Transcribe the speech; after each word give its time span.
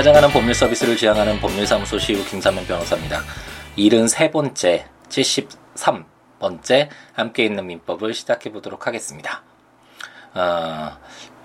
찾아가는 0.00 0.30
법률 0.30 0.54
서비스를 0.54 0.96
지향하는 0.96 1.40
법률사무소 1.40 1.98
시우 1.98 2.24
김사면 2.24 2.64
변호사입니다. 2.66 3.20
73번째, 3.76 4.84
73번째 5.10 6.88
함께 7.12 7.44
있는 7.44 7.66
민법을 7.66 8.14
시작해 8.14 8.50
보도록 8.50 8.86
하겠습니다. 8.86 9.42
어, 10.32 10.92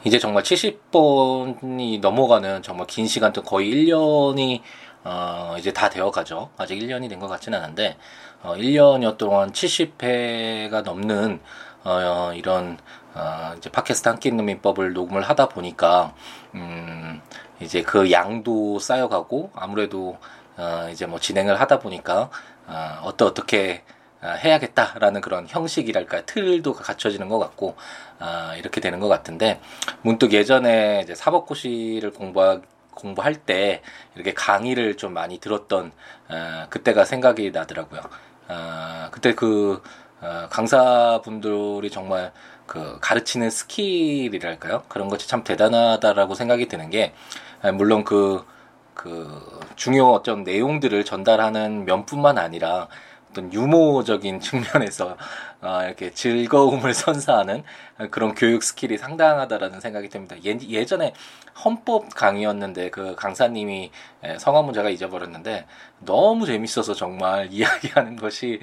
이제 0.05 0.19
정말 0.19 0.43
70번이 0.43 1.99
넘어가는 1.99 2.61
정말 2.61 2.87
긴 2.87 3.07
시간 3.07 3.33
동안 3.33 3.45
거의 3.45 3.73
1년이 3.73 4.61
어, 5.03 5.55
이제 5.59 5.73
다 5.73 5.89
되어 5.89 6.09
가죠. 6.09 6.49
아직 6.55 6.79
1년이 6.79 7.09
된 7.09 7.19
것 7.19 7.27
같지는 7.27 7.61
않은데, 7.61 7.97
어, 8.41 8.55
1년여 8.55 9.17
동안 9.17 9.51
70회가 9.51 10.81
넘는, 10.81 11.41
어, 11.83 12.31
이런, 12.33 12.77
어, 13.13 13.53
이제 13.57 13.69
팟캐스트 13.69 14.07
함께 14.07 14.29
있는 14.29 14.45
민법을 14.45 14.93
녹음을 14.93 15.21
하다 15.23 15.49
보니까, 15.49 16.13
음, 16.55 17.21
이제 17.59 17.81
그 17.81 18.11
양도 18.11 18.79
쌓여가고, 18.79 19.51
아무래도, 19.55 20.17
어, 20.57 20.87
이제 20.91 21.05
뭐 21.05 21.19
진행을 21.19 21.59
하다 21.59 21.79
보니까, 21.79 22.29
어, 22.67 22.99
어떠, 23.03 23.25
어떻게, 23.25 23.83
어, 24.21 24.29
해야겠다라는 24.29 25.21
그런 25.21 25.45
형식이랄까 25.47 26.25
틀도 26.25 26.73
갖춰지는 26.73 27.29
것 27.29 27.37
같고 27.37 27.75
아, 28.17 28.55
이렇게 28.57 28.81
되는 28.81 28.99
것 28.99 29.07
같은데 29.07 29.61
문득 30.01 30.33
예전에 30.33 31.01
이제 31.03 31.13
사법고시를 31.13 32.11
공부하 32.11 32.59
공부할 32.91 33.35
때 33.35 33.81
이렇게 34.15 34.33
강의를 34.33 34.95
좀 34.97 35.13
많이 35.13 35.37
들었던 35.39 35.91
어, 36.29 36.65
그때가 36.69 37.05
생각이 37.05 37.51
나더라고요. 37.51 38.01
어, 38.47 39.07
그때 39.11 39.35
그 39.35 39.83
어, 40.21 40.47
강사분들이 40.49 41.91
정말 41.91 42.31
그 42.65 42.97
가르치는 43.01 43.49
skill이랄까요? 43.49 44.83
그런 44.87 45.07
것이 45.07 45.27
참 45.27 45.43
대단하다라고 45.43 46.35
생각이 46.35 46.67
드는 46.67 46.89
게 46.89 47.13
아, 47.61 47.71
물론 47.71 48.03
그, 48.03 48.45
그 48.93 49.59
중요 49.75 50.07
어떤 50.11 50.43
내용들을 50.43 51.03
전달하는 51.05 51.85
면뿐만 51.85 52.37
아니라 52.37 52.87
어떤 53.35 53.51
유머적인 53.51 54.39
측면에서 54.41 55.17
어, 55.61 55.81
이렇게 55.83 56.11
즐거움을 56.11 56.93
선사하는 56.95 57.63
그런 58.11 58.33
교육 58.33 58.63
skill이 58.63 58.97
상당하다라는 58.97 59.81
생각이 59.81 60.09
듭니다. 60.09 60.35
예, 60.45 60.57
예전에 60.69 61.13
헌법 61.63 62.13
강의였는데 62.13 62.89
그 62.89 63.15
강사님이 63.15 63.91
성함은 64.37 64.73
제가 64.73 64.89
잊어버렸는데 64.89 65.65
너무 65.99 66.45
재밌어서 66.45 66.93
정말 66.93 67.49
이야기하는 67.51 68.15
것이 68.15 68.59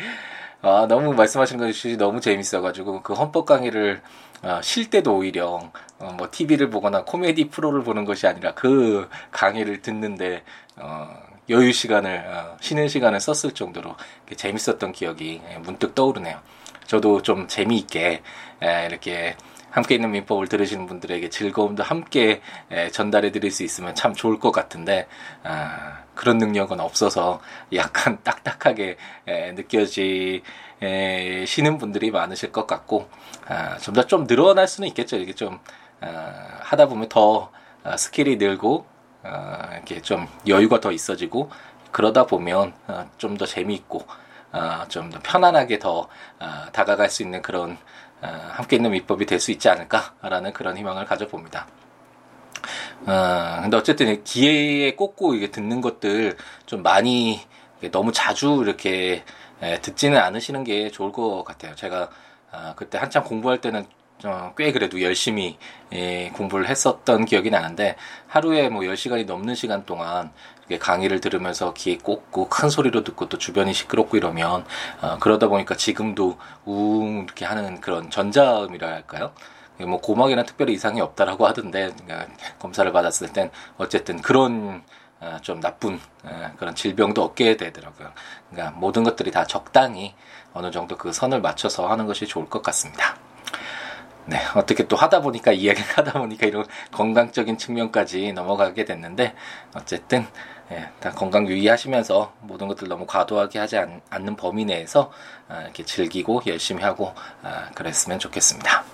아, 0.63 0.87
너무 0.89 1.13
말씀하시는 1.15 1.65
것이 1.67 1.97
너무 1.97 2.21
재밌어가지고 2.21 3.03
그 3.03 3.15
헌법 3.15 3.47
강의를 3.47 4.01
어, 4.43 4.61
쉴 4.63 4.91
때도 4.91 5.17
오히려 5.17 5.71
어, 5.99 6.13
뭐 6.17 6.29
TV를 6.31 6.71
보거나 6.71 7.05
코미디 7.05 7.49
프로를 7.51 7.83
보는 7.83 8.05
것이 8.05 8.27
아니라 8.29 8.55
그 8.55 9.09
강의를 9.33 9.83
듣는데 9.83 10.45
어, 10.77 11.09
여유 11.49 11.73
시간을 11.73 12.25
어, 12.29 12.57
쉬는 12.61 12.87
시간을 12.89 13.19
썼을 13.21 13.55
정도로 13.55 13.97
재밌었던 14.37 14.93
기억이 14.93 15.41
예, 15.51 15.59
문득 15.59 15.95
떠오르네요. 15.97 16.39
저도 16.87 17.23
좀 17.23 17.49
재미있게 17.49 18.23
에, 18.63 18.87
이렇게 18.87 19.37
함께 19.73 19.97
있는 19.97 20.13
민법을 20.13 20.49
들으시는 20.49 20.87
분들에게 20.87 21.31
즐거움도 21.31 21.83
함께 21.83 22.43
에, 22.71 22.91
전달해 22.91 23.33
드릴 23.33 23.51
수 23.51 23.65
있으면 23.65 23.95
참 23.95 24.13
좋을 24.13 24.39
것 24.39 24.53
같은데 24.53 25.09
아, 25.43 26.03
그런 26.15 26.39
능력은 26.39 26.79
없어서 26.79 27.41
약간 27.73 28.19
딱딱하게 28.23 28.97
에, 29.27 29.53
느껴지시는 29.53 30.43
분들이 31.79 32.11
많으실 32.11 32.53
것 32.53 32.67
같고 32.67 33.09
아, 33.49 33.79
좀더좀 33.79 34.27
늘어날 34.27 34.69
수는 34.69 34.89
있겠죠. 34.89 35.17
이게 35.17 35.33
좀 35.33 35.59
아, 36.03 36.59
하다 36.61 36.89
보면 36.89 37.09
더 37.09 37.51
아, 37.83 37.97
skill이 37.97 38.37
늘고 38.37 38.85
아, 39.23 39.71
이렇게 39.73 40.03
좀 40.03 40.29
여유가 40.47 40.81
더 40.81 40.93
있어지고 40.93 41.51
그러다 41.93 42.27
보면 42.27 42.75
아, 42.87 43.07
좀더 43.17 43.47
재미있고 43.47 44.07
아, 44.53 44.87
좀더 44.89 45.19
편안하게 45.23 45.79
더 45.79 46.09
아, 46.39 46.69
다가갈 46.73 47.09
수 47.09 47.23
있는 47.23 47.41
그런 47.41 47.73
아, 47.73 47.77
함께 48.29 48.77
있는 48.77 48.91
민법이 48.93 49.27
될 49.27 49.41
수 49.41 49.51
있지 49.51 49.69
않을까라는 49.69 50.53
그런 50.53 50.77
희망을 50.77 51.05
가져봅니다. 51.05 51.67
어, 53.07 53.59
근데 53.63 53.77
어쨌든 53.77 54.23
기회에 54.25 54.95
꽂고 54.95 55.35
이게 55.35 55.51
듣는 55.51 55.81
것들 55.81 56.37
좀 56.67 56.83
많이 56.83 57.41
너무 57.91 58.13
자주 58.13 58.61
이렇게 58.65 59.25
에, 59.61 59.81
듣지는 59.81 60.19
않으시는 60.19 60.65
게 60.65 60.91
좋을 60.91 61.11
것 61.13 61.43
같아요. 61.45 61.75
제가 61.75 62.11
아, 62.53 62.75
그때 62.77 62.99
한참 62.99 63.25
공부할 63.25 63.61
때는 63.61 63.87
어, 64.25 64.55
꽤 64.57 64.73
그래도 64.73 65.01
열심히 65.03 65.59
예, 65.93 66.31
공부를 66.31 66.69
했었던 66.69 67.25
기억이 67.25 67.51
나는데 67.51 67.97
하루에 68.27 68.69
뭐 68.69 68.83
10시간이 68.83 69.27
넘는 69.27 69.55
시간 69.55 69.85
동안 69.85 70.33
강의를 70.79 71.21
들으면서 71.21 71.75
귀에 71.75 71.99
꽂고 71.99 72.49
큰 72.49 72.71
소리로 72.71 73.05
듣고 73.05 73.29
또 73.29 73.39
주변이 73.39 73.75
시끄럽고 73.75 74.17
이러면 74.17 74.65
어, 75.01 75.19
그러다 75.19 75.49
보니까 75.49 75.77
지금도 75.77 76.39
우웅 76.65 77.25
이렇게 77.25 77.45
하는 77.45 77.81
그런 77.81 78.11
전자음이라 78.11 78.89
할까요? 78.89 79.33
뭐 79.79 80.01
고막에는 80.01 80.45
특별히 80.47 80.75
이상이 80.75 81.01
없다라고 81.01 81.47
하던데 81.47 81.93
그러니까 82.05 82.33
검사를 82.59 82.91
받았을 82.91 83.33
땐 83.33 83.51
어쨌든 83.79 84.21
그런 84.21 84.83
어, 85.21 85.39
좀 85.41 85.61
나쁜 85.61 86.01
어, 86.25 86.53
그런 86.57 86.75
질병도 86.75 87.23
얻게 87.23 87.57
되더라고요. 87.57 88.13
그러니까 88.51 88.79
모든 88.79 89.05
것들이 89.05 89.31
다 89.31 89.47
적당히 89.47 90.15
어느 90.53 90.71
정도 90.71 90.97
그 90.97 91.13
선을 91.13 91.41
맞춰서 91.41 91.89
하는 91.89 92.07
것이 92.07 92.27
좋을 92.27 92.49
것 92.49 92.63
같습니다. 92.63 93.17
네, 94.25 94.39
어떻게 94.55 94.87
또 94.87 94.97
하다 94.97 95.21
보니까 95.21 95.53
이야기를 95.53 95.91
하다 95.99 96.21
보니까 96.21 96.47
이런 96.47 96.65
건강적인 96.93 97.59
측면까지 97.59 98.33
넘어가게 98.33 98.85
됐는데 98.85 99.35
어쨌든 99.75 100.27
예, 100.71 100.89
다 101.01 101.11
건강 101.11 101.47
유의하시면서 101.49 102.33
모든 102.41 102.69
것들 102.69 102.89
너무 102.89 103.05
과도하게 103.05 103.59
하지 103.59 103.77
않, 103.79 104.01
는 104.21 104.37
범위 104.37 104.65
내에서 104.65 105.11
아, 105.49 105.63
이렇게 105.63 105.85
즐기고 105.85 106.43
열심히 106.47 106.83
하고 106.83 107.13
아, 107.43 107.69
그랬으면 107.75 108.19
좋겠습니다. 108.19 108.85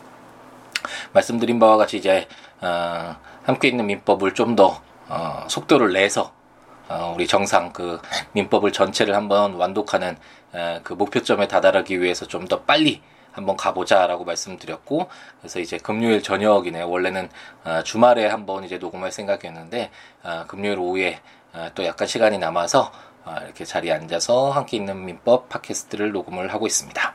말씀드린 1.12 1.58
바와 1.58 1.76
같이 1.76 1.98
이제 1.98 2.26
어, 2.60 3.14
함께 3.44 3.68
있는 3.68 3.86
민법을 3.86 4.34
좀더 4.34 4.80
어, 5.08 5.46
속도를 5.48 5.92
내서 5.92 6.32
어, 6.88 7.12
우리 7.14 7.26
정상 7.26 7.72
그 7.72 8.00
민법을 8.32 8.72
전체를 8.72 9.14
한번 9.14 9.54
완독하는 9.54 10.16
에, 10.54 10.80
그 10.82 10.94
목표점에 10.94 11.46
다다르기 11.48 12.00
위해서 12.00 12.26
좀 12.26 12.46
더 12.48 12.62
빨리 12.62 13.02
한번 13.32 13.56
가보자라고 13.56 14.24
말씀드렸고 14.24 15.08
그래서 15.40 15.60
이제 15.60 15.78
금요일 15.78 16.22
저녁이네요. 16.22 16.88
원래는 16.88 17.28
어, 17.64 17.82
주말에 17.82 18.26
한번 18.26 18.64
이제 18.64 18.78
녹음할 18.78 19.12
생각이었는데 19.12 19.90
어, 20.24 20.44
금요일 20.48 20.78
오후에 20.78 21.20
어, 21.52 21.68
또 21.74 21.84
약간 21.84 22.06
시간이 22.08 22.38
남아서 22.38 22.92
어, 23.24 23.36
이렇게 23.44 23.64
자리에 23.64 23.92
앉아서 23.92 24.50
함께 24.50 24.76
있는 24.76 25.04
민법 25.04 25.48
팟캐스트를 25.48 26.12
녹음을 26.12 26.52
하고 26.52 26.66
있습니다. 26.66 27.12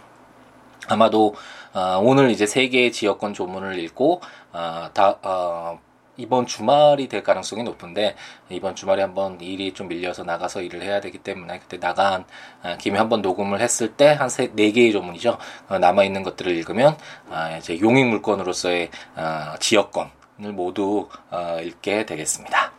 아마도 0.88 1.36
어, 1.74 2.00
오늘 2.02 2.30
이제 2.30 2.46
세 2.46 2.68
개의 2.68 2.92
지역권 2.92 3.34
조문을 3.34 3.80
읽고 3.80 4.22
어, 4.52 4.90
다 4.94 5.18
어, 5.24 5.80
이번 6.18 6.46
주말이 6.46 7.08
될 7.08 7.24
가능성이 7.24 7.64
높은데 7.64 8.16
이번 8.50 8.76
주말에 8.76 9.02
한번 9.02 9.40
일이 9.42 9.74
좀 9.74 9.88
밀려서 9.88 10.24
나가서 10.24 10.62
일을 10.62 10.84
해야 10.84 11.02
되기 11.02 11.18
때문에 11.18 11.60
그때 11.60 11.80
나간 11.80 12.26
아, 12.62 12.78
김에 12.78 13.00
한번 13.00 13.22
녹음을 13.22 13.60
했을 13.62 13.94
때한네 13.94 14.72
개의 14.74 14.92
조문이죠 14.92 15.38
어, 15.70 15.80
남아 15.80 16.04
있는 16.04 16.24
것들을 16.24 16.52
읽으면 16.56 16.98
아, 17.30 17.58
이제 17.58 17.80
용익 17.80 18.08
물건으로서의 18.08 18.92
아, 19.16 19.56
지역권을 19.60 20.54
모두 20.54 21.10
어, 21.32 21.58
읽게 21.62 22.06
되겠습니다. 22.06 22.72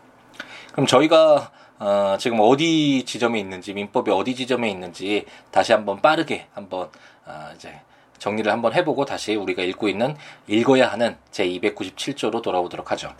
그럼 0.72 0.86
저희가 0.86 1.50
어, 1.78 2.16
지금 2.18 2.38
어디 2.40 3.04
지점에 3.04 3.38
있는지 3.40 3.74
민법이 3.74 4.10
어디 4.10 4.34
지점에 4.34 4.70
있는지 4.70 5.26
다시 5.50 5.72
한번 5.72 6.00
빠르게 6.00 6.46
한번 6.54 6.88
어, 7.26 7.50
이제 7.54 7.80
정리를 8.24 8.50
한번 8.50 8.72
해보고 8.72 9.04
다시 9.04 9.34
우리가 9.34 9.62
읽고 9.64 9.86
있는 9.86 10.16
읽어야 10.46 10.90
하는 10.90 11.14
제 11.30 11.46
297조로 11.46 12.40
돌아오도록 12.40 12.90
하죠. 12.92 13.12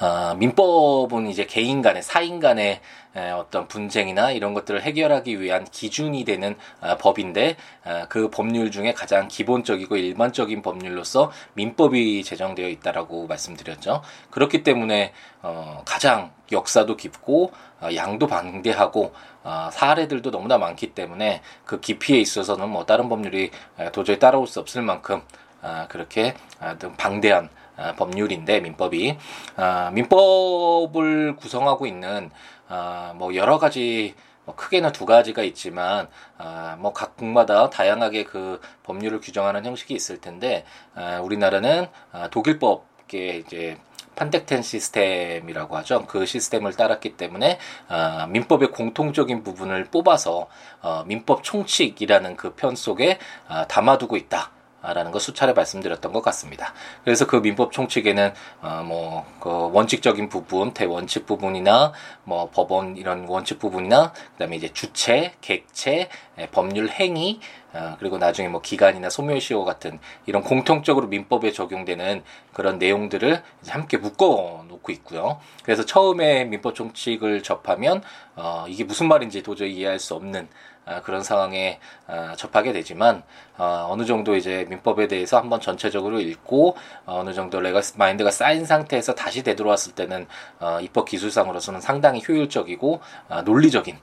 어, 0.00 0.34
민법은 0.36 1.26
이제 1.26 1.44
개인 1.44 1.82
간의 1.82 2.02
사인 2.02 2.38
간의 2.38 2.80
에, 3.16 3.30
어떤 3.32 3.66
분쟁이나 3.66 4.30
이런 4.30 4.54
것들을 4.54 4.82
해결하기 4.82 5.40
위한 5.40 5.64
기준이 5.64 6.24
되는 6.24 6.56
어, 6.80 6.96
법인데 6.98 7.56
어, 7.84 8.04
그 8.08 8.30
법률 8.30 8.70
중에 8.70 8.92
가장 8.92 9.26
기본적이고 9.26 9.96
일반적인 9.96 10.62
법률로서 10.62 11.32
민법이 11.54 12.22
제정되어 12.22 12.68
있다라고 12.68 13.26
말씀드렸죠. 13.26 14.02
그렇기 14.30 14.62
때문에 14.62 15.12
어, 15.42 15.82
가장 15.84 16.30
역사도 16.52 16.96
깊고 16.96 17.50
어, 17.80 17.88
양도 17.96 18.28
방대하고 18.28 19.12
어, 19.42 19.68
사례들도 19.72 20.30
너무나 20.30 20.58
많기 20.58 20.94
때문에 20.94 21.42
그 21.64 21.80
깊이에 21.80 22.20
있어서는 22.20 22.68
뭐 22.68 22.86
다른 22.86 23.08
법률이 23.08 23.50
도저히 23.92 24.18
따라올 24.18 24.46
수 24.46 24.60
없을 24.60 24.82
만큼 24.82 25.22
아, 25.60 25.86
그렇게 25.88 26.34
아, 26.60 26.76
방대한 26.96 27.46
아, 27.46 27.57
법률인데 27.96 28.60
민법이 28.60 29.16
아, 29.56 29.90
민법을 29.92 31.36
구성하고 31.36 31.86
있는 31.86 32.30
아, 32.68 33.12
뭐 33.16 33.34
여러 33.34 33.58
가지 33.58 34.14
뭐 34.44 34.54
크게는 34.54 34.92
두 34.92 35.04
가지가 35.06 35.42
있지만 35.42 36.08
아, 36.38 36.76
뭐 36.78 36.92
각 36.92 37.16
국마다 37.16 37.70
다양하게 37.70 38.24
그 38.24 38.60
법률을 38.84 39.20
규정하는 39.20 39.64
형식이 39.64 39.94
있을 39.94 40.20
텐데 40.20 40.64
아, 40.94 41.20
우리나라는 41.22 41.86
아, 42.12 42.28
독일법계 42.28 43.36
이제 43.46 43.76
판택텐 44.16 44.62
시스템이라고 44.62 45.76
하죠. 45.76 46.04
그 46.06 46.26
시스템을 46.26 46.72
따랐기 46.74 47.16
때문에 47.16 47.58
어, 47.88 48.26
민법의 48.28 48.72
공통적인 48.72 49.44
부분을 49.44 49.84
뽑아서 49.84 50.48
어, 50.82 51.04
민법 51.06 51.44
총칙이라는 51.44 52.34
그 52.36 52.54
편 52.56 52.74
속에 52.74 53.18
어, 53.48 53.64
담아두고 53.68 54.16
있다. 54.16 54.50
라는 54.80 55.10
거 55.10 55.18
수차례 55.18 55.52
말씀드렸던 55.52 56.12
것 56.12 56.22
같습니다. 56.22 56.72
그래서 57.04 57.26
그 57.26 57.36
민법 57.36 57.72
총칙에는 57.72 58.32
어 58.62 58.82
뭐 58.84 59.24
그 59.40 59.70
원칙적인 59.72 60.28
부분, 60.28 60.72
대원칙 60.74 61.26
부분이나 61.26 61.92
뭐 62.24 62.50
법원 62.50 62.96
이런 62.96 63.26
원칙 63.28 63.58
부분이나 63.58 64.12
그다음에 64.32 64.56
이제 64.56 64.68
주체, 64.72 65.32
객체, 65.40 66.08
법률 66.52 66.88
행위 66.88 67.40
어, 67.72 67.96
그리고 67.98 68.16
나중에 68.18 68.48
뭐 68.48 68.62
기간이나 68.62 69.10
소멸시효 69.10 69.64
같은 69.64 69.98
이런 70.26 70.42
공통적으로 70.42 71.06
민법에 71.08 71.52
적용되는 71.52 72.22
그런 72.54 72.78
내용들을 72.78 73.42
함께 73.68 73.98
묶어 73.98 74.64
놓고 74.68 74.90
있고요. 74.92 75.38
그래서 75.62 75.84
처음에 75.84 76.44
민법 76.46 76.74
총칙을 76.74 77.42
접하면 77.42 78.02
어 78.36 78.64
이게 78.68 78.84
무슨 78.84 79.08
말인지 79.08 79.42
도저히 79.42 79.74
이해할 79.74 79.98
수 79.98 80.14
없는 80.14 80.48
아, 80.77 80.77
그런 81.04 81.22
상황에 81.22 81.78
아, 82.06 82.34
접하게 82.36 82.72
되지만 82.72 83.22
어, 83.56 83.88
어느 83.90 84.04
정도 84.04 84.36
이제 84.36 84.66
민법에 84.68 85.08
대해서 85.08 85.38
한번 85.38 85.60
전체적으로 85.60 86.20
읽고 86.20 86.76
어, 87.06 87.20
어느 87.20 87.34
정도 87.34 87.60
legal 87.60 87.96
mind가 87.96 88.30
쌓인 88.30 88.64
상태에서 88.64 89.14
다시 89.14 89.42
되돌아왔을 89.42 89.92
때는 89.94 90.26
어, 90.60 90.78
입법 90.80 91.06
기술상으로서는 91.06 91.80
상당히 91.80 92.22
효율적이고 92.26 93.00
논리적인 93.44 93.98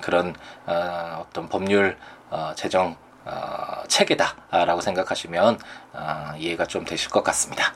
그런 0.00 0.34
어떤 1.18 1.48
법률 1.48 1.96
제정 2.56 2.96
체계다라고 3.88 4.80
생각하시면 4.80 5.58
이해가 6.38 6.66
좀 6.66 6.84
되실 6.84 7.10
것 7.10 7.22
같습니다. 7.22 7.72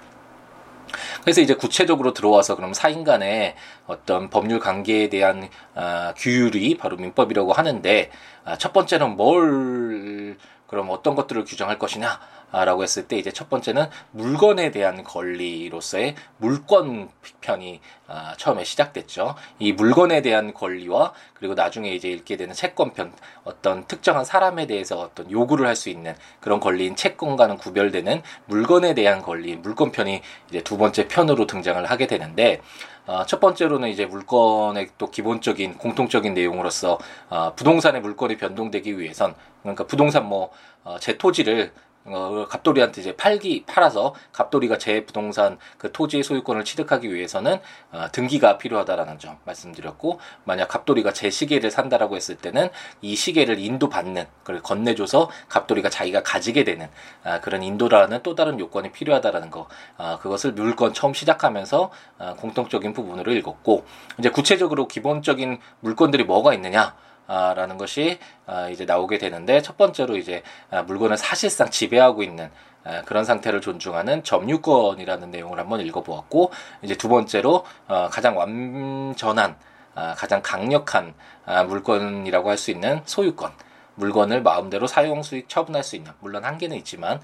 그래서 1.23 1.41
이제 1.41 1.55
구체적으로 1.55 2.13
들어와서 2.13 2.57
그럼 2.57 2.75
사인 2.75 3.05
간의 3.05 3.55
어떤 3.87 4.31
법률 4.31 4.61
관계에 4.61 5.09
대한 5.09 5.49
어, 5.75 6.13
규율이 6.17 6.77
바로 6.77 6.97
민법이라고 6.97 7.53
하는데 7.53 8.11
어, 8.45 8.57
첫 8.59 8.73
번째는 8.73 9.17
뭘 9.17 10.37
그럼 10.67 10.89
어떤 10.91 11.15
것들을 11.15 11.45
규정할 11.45 11.79
것이냐 11.79 12.21
라고 12.53 12.83
했을 12.83 13.07
때 13.07 13.19
이제 13.19 13.31
첫 13.31 13.49
번째는 13.51 13.87
물건에 14.13 14.71
대한 14.71 15.05
권리로서의 15.05 16.15
물권 16.39 17.11
편이 17.41 17.81
아, 18.09 18.35
처음에 18.37 18.65
시작됐죠. 18.65 19.35
이 19.59 19.73
물건에 19.73 20.23
대한 20.23 20.55
권리와 20.55 21.13
그리고 21.35 21.55
나중에 21.55 21.91
이제 21.93 22.09
읽게 22.09 22.37
되는 22.37 22.55
채권편 22.55 23.13
어떤 23.45 23.85
특정한 23.87 24.25
사람에 24.25 24.67
대해서 24.67 25.01
어떤 25.01 25.31
요구를 25.31 25.67
할 25.67 25.77
수 25.77 25.91
있는 25.91 26.17
그런 26.41 26.59
권리인 26.59 26.97
채권과는 26.97 27.59
구별되는 27.59 28.23
물건에 28.47 28.95
대한 28.95 29.21
권리 29.23 29.55
물권편이 29.57 30.23
이제 30.49 30.63
두 30.63 30.79
번째 30.79 31.07
편으로 31.07 31.47
등장을 31.47 31.85
하게 31.85 32.07
되는데 32.07 32.63
어, 33.07 33.25
첫 33.27 33.39
번째로는 33.39 33.91
이제 33.91 34.07
물건의 34.07 34.89
또 34.99 35.11
기본적인 35.11 35.79
공통적인 35.79 36.35
내용으로서 36.35 36.99
어, 37.29 37.53
부동산의 37.55 38.01
물건이 38.01 38.37
변동되기 38.39 38.99
위해선 38.99 39.35
그러니까 39.63 39.87
부동산 39.87 40.27
뭐제 40.27 41.13
어, 41.13 41.19
토지를 41.19 41.73
어, 42.09 42.47
갑돌이한테 42.49 43.01
이제 43.01 43.17
팔기 43.17 43.65
팔아서 43.67 44.15
갑돌이가 44.33 44.79
제 44.79 45.05
부동산 45.05 45.59
그 45.79 45.91
토지의 45.93 46.23
소유권을 46.23 46.65
취득하기 46.65 47.13
위해서는 47.13 47.59
어, 47.93 48.07
등기가 48.13 48.59
필요하다라는 48.59 49.19
점 49.19 49.39
말씀드렸고 49.45 50.21
만약 50.45 50.69
갑돌이가 50.69 51.13
제 51.13 51.31
시계를 51.31 51.71
산다라고 51.71 52.17
했을 52.17 52.37
때는 52.37 52.71
이 53.03 53.17
시계를 53.17 53.59
인도받는 53.59 54.27
그걸 54.41 54.63
건네줘서 54.63 55.31
갑돌이가 55.49 55.91
자기가 55.91 56.23
가지게 56.23 56.65
되는 56.65 56.89
아, 57.25 57.41
그런 57.41 57.63
인도라는 57.63 58.23
또 58.23 58.35
다른 58.35 58.61
요건이 58.61 58.93
필요하다라는 58.93 59.51
거 59.51 59.69
아, 59.97 60.19
그것을 60.19 60.53
물건 60.53 60.93
처음 60.93 61.15
시작하면서 61.15 61.91
아, 62.19 62.35
공통적인 62.35 62.93
부분으로 62.93 63.33
읽었고 63.33 63.85
이제 64.19 64.31
구체적으로 64.31 64.87
기본적인 64.87 65.59
물건들이 65.81 66.25
뭐가 66.25 66.55
있느냐 66.55 66.95
라는 67.27 67.77
것이 67.77 68.19
아, 68.47 68.69
이제 68.69 68.85
나오게 68.85 69.19
되는데 69.19 69.61
첫 69.61 69.77
번째로 69.77 70.17
이제 70.17 70.43
아, 70.71 70.83
물건을 70.83 71.17
사실상 71.17 71.71
지배하고 71.71 72.23
있는 72.23 72.51
아, 72.85 73.03
그런 73.03 73.25
상태를 73.25 73.61
존중하는 73.61 74.23
점유권이라는 74.23 75.31
내용을 75.31 75.59
한번 75.59 75.81
읽어보았고 75.81 76.53
이제 76.83 76.95
두 76.95 77.09
번째로 77.09 77.65
어, 77.89 78.09
가장 78.11 78.37
완전한 78.37 79.57
가장 80.15 80.43
강력한 80.43 81.15
물건이라고 81.69 82.51
할 82.51 82.59
수 82.59 82.71
있는 82.71 83.01
소유권. 83.07 83.51
물건을 83.99 84.43
마음대로 84.43 84.87
사용 84.87 85.23
수익 85.23 85.49
처분할 85.49 85.83
수 85.83 85.97
있는 85.97 86.13
물론 86.21 86.45
한계는 86.45 86.77
있지만 86.77 87.19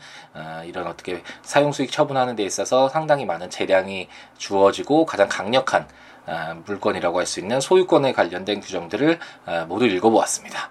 이런 0.65 0.87
어떻게 0.87 1.23
사용 1.43 1.71
수익 1.71 1.93
처분하는 1.93 2.35
데 2.35 2.45
있어서 2.45 2.89
상당히 2.89 3.27
많은 3.27 3.51
재량이 3.51 4.09
주어지고 4.39 5.05
가장 5.05 5.29
강력한 5.29 5.83
아, 5.83 5.87
물건이라고 6.67 7.19
할 7.19 7.27
수 7.27 7.41
있는 7.41 7.61
소유권에 7.61 8.13
관련된 8.13 8.61
규정들을 8.61 9.19
아, 9.47 9.65
모두 9.65 9.87
읽어보았습니다. 9.87 10.71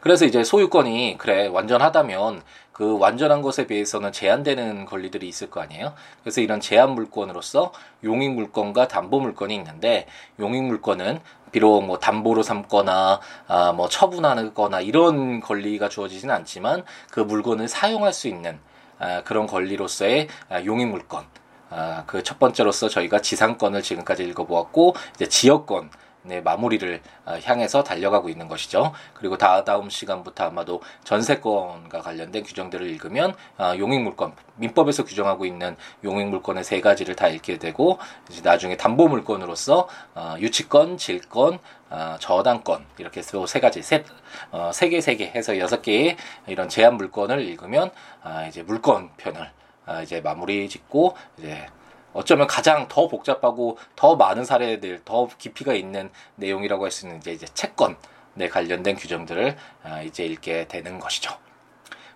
그래서 0.00 0.24
이제 0.24 0.42
소유권이 0.42 1.16
그래 1.18 1.46
완전하다면 1.46 2.42
그 2.72 2.98
완전한 2.98 3.42
것에 3.42 3.66
비해서는 3.66 4.12
제한되는 4.12 4.86
권리들이 4.86 5.28
있을 5.28 5.50
거 5.50 5.60
아니에요. 5.60 5.92
그래서 6.22 6.40
이런 6.40 6.60
제한 6.60 6.92
물건으로서 6.92 7.72
용익 8.04 8.32
물건과 8.32 8.88
담보 8.88 9.20
물건이 9.20 9.54
있는데 9.54 10.06
용익 10.38 10.62
물건은 10.64 11.20
비록 11.52 11.84
뭐 11.84 11.98
담보로 11.98 12.42
삼거나 12.42 13.20
아, 13.48 13.72
뭐 13.72 13.88
처분하거나 13.88 14.80
이런 14.80 15.40
권리가 15.40 15.90
주어지지는 15.90 16.34
않지만 16.34 16.84
그 17.10 17.20
물건을 17.20 17.68
사용할 17.68 18.12
수 18.14 18.28
있는 18.28 18.58
아, 18.98 19.22
그런 19.24 19.46
권리로서의 19.46 20.28
아, 20.48 20.64
용익 20.64 20.88
물건 20.88 21.24
아, 21.70 22.04
그 22.06 22.22
첫 22.22 22.38
번째로서 22.38 22.88
저희가 22.88 23.20
지상권을 23.22 23.82
지금까지 23.82 24.24
읽어보았고 24.24 24.94
이제 25.16 25.26
지역권 25.28 25.90
네, 26.22 26.42
마무리를 26.42 27.00
어, 27.24 27.38
향해서 27.42 27.82
달려가고 27.82 28.28
있는 28.28 28.46
것이죠. 28.46 28.92
그리고 29.14 29.38
다, 29.38 29.64
다음 29.64 29.88
시간부터 29.88 30.44
아마도 30.44 30.82
전세권과 31.04 32.02
관련된 32.02 32.44
규정들을 32.44 32.86
읽으면 32.90 33.34
어, 33.58 33.72
용익물권, 33.78 34.34
민법에서 34.56 35.04
규정하고 35.06 35.46
있는 35.46 35.76
용익물권의 36.04 36.62
세 36.64 36.80
가지를 36.82 37.16
다 37.16 37.28
읽게 37.28 37.58
되고 37.58 37.98
이제 38.30 38.42
나중에 38.42 38.76
담보물권으로서 38.76 39.88
어, 40.14 40.34
유치권, 40.38 40.98
질권, 40.98 41.58
어, 41.88 42.16
저당권 42.20 42.84
이렇게 42.98 43.22
세 43.22 43.60
가지 43.60 43.82
세, 43.82 44.04
어, 44.52 44.70
세 44.74 44.90
개, 44.90 45.00
세 45.00 45.16
개 45.16 45.24
해서 45.34 45.58
여섯 45.58 45.80
개의 45.82 46.16
이런 46.46 46.68
제한 46.68 46.96
물권을 46.98 47.40
읽으면 47.48 47.90
아, 48.22 48.44
이제 48.46 48.62
물권 48.62 49.10
편을 49.16 49.40
아, 49.42 49.50
이제 50.02 50.20
마무리 50.20 50.68
짓고 50.68 51.16
이제 51.38 51.66
어쩌면 52.12 52.46
가장 52.46 52.88
더 52.88 53.08
복잡하고 53.08 53.78
더 53.96 54.16
많은 54.16 54.44
사례들, 54.44 55.02
더 55.04 55.28
깊이가 55.38 55.74
있는 55.74 56.10
내용이라고 56.36 56.84
할 56.84 56.90
수 56.90 57.06
있는 57.06 57.20
이제, 57.20 57.46
채권에 57.54 58.48
관련된 58.50 58.96
규정들을 58.96 59.56
아, 59.84 60.02
이제 60.02 60.24
읽게 60.24 60.66
되는 60.68 60.98
것이죠. 60.98 61.36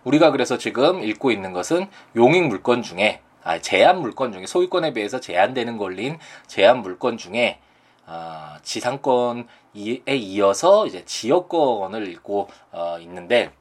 우리가 0.05 0.31
그래서 0.31 0.59
지금 0.59 1.03
읽고 1.03 1.31
있는 1.31 1.53
것은 1.53 1.89
용익 2.17 2.47
물건 2.49 2.83
중에 2.83 3.21
아, 3.43 3.59
제한 3.59 4.01
물건 4.01 4.33
중에 4.33 4.47
소유권에 4.47 4.93
비해서 4.93 5.21
제한되는 5.21 5.79
권리인 5.79 6.19
제한 6.47 6.83
물건 6.83 7.17
중에 7.17 7.61
아, 8.07 8.59
지상권에 8.63 9.47
이어서 10.09 10.87
이제 10.87 11.05
지역권을 11.05 12.09
읽고 12.09 12.49
어, 12.73 12.99
있는데 13.01 13.53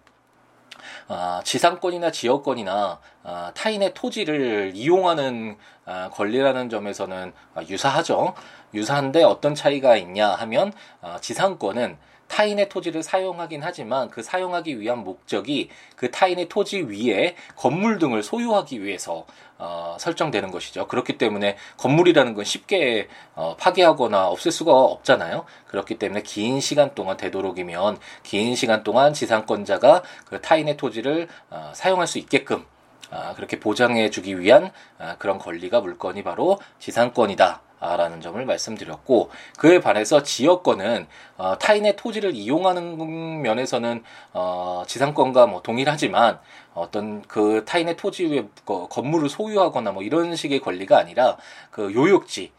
어, 1.08 1.40
지상권이나 1.44 2.12
지역권이나 2.12 3.00
어, 3.24 3.50
타인의 3.54 3.94
토지를 3.94 4.72
이용하는 4.76 5.58
어, 5.86 6.10
권리라는 6.14 6.70
점에서는 6.70 7.34
어, 7.56 7.62
유사하죠. 7.68 8.34
유사한데 8.74 9.24
어떤 9.24 9.56
차이가 9.56 9.98
있냐 9.98 10.30
하면 10.30 10.72
어, 11.02 11.18
지상권은 11.22 11.98
타인의 12.34 12.68
토지를 12.68 13.04
사용하긴 13.04 13.62
하지만 13.62 14.10
그 14.10 14.24
사용하기 14.24 14.80
위한 14.80 15.04
목적이 15.04 15.70
그 15.96 16.10
타인의 16.10 16.50
토지 16.50 16.82
위에 16.82 17.36
건물 17.56 18.00
등을 18.00 18.24
소유하기 18.24 18.84
위해서 18.84 19.28
어, 19.60 19.96
설정되는 20.00 20.50
것이죠. 20.50 20.88
그렇기 20.88 21.20
때문에 21.20 21.58
건물이라는 21.78 22.34
건 22.34 22.44
쉽게 22.44 23.08
어, 23.36 23.56
파괴하거나 23.58 24.30
없앨 24.30 24.52
수가 24.52 24.74
없잖아요. 24.74 25.46
그렇기 25.68 26.00
때문에 26.00 26.24
긴 26.24 26.60
시간 26.60 26.96
동안 26.96 27.18
되도록이면 27.18 28.00
긴 28.24 28.56
시간 28.56 28.84
동안 28.84 29.13
지상권자가 29.13 30.02
그 30.25 30.42
타인의 30.42 30.75
토지를 30.78 31.28
어, 31.52 31.72
사용할 31.75 32.08
수 32.08 32.18
있게끔 32.18 32.66
아, 33.12 33.36
그렇게 33.36 33.60
보장해 33.60 34.10
주기 34.10 34.40
위한 34.40 34.72
아, 34.98 35.18
그런 35.20 35.38
권리가 35.38 35.82
물건이 35.82 36.24
바로 36.24 36.58
지상권이다. 36.80 37.62
라는 37.84 38.22
점을 38.22 38.44
말씀드렸고 38.46 39.30
그에 39.58 39.82
반해서 39.82 40.24
지역권은 40.24 41.08
어, 41.38 41.58
타인의 41.58 41.98
토지를 41.98 42.34
이용하는 42.34 43.42
면에서는 43.42 44.04
어, 44.32 44.84
지상권과 44.88 45.48
뭐 45.48 45.62
동일하지만 45.62 46.40
어떤 46.74 47.22
그 47.24 47.66
타인의 47.66 47.98
토지 47.98 48.25
위에 48.25 48.48
건물을 48.66 49.28
소유하거나 49.28 49.92
뭐 49.92 50.02
이런 50.02 50.36
식의 50.36 50.62
권리가 50.62 50.98
아니라 50.98 51.38
그 51.72 51.94
요역지 51.94 52.52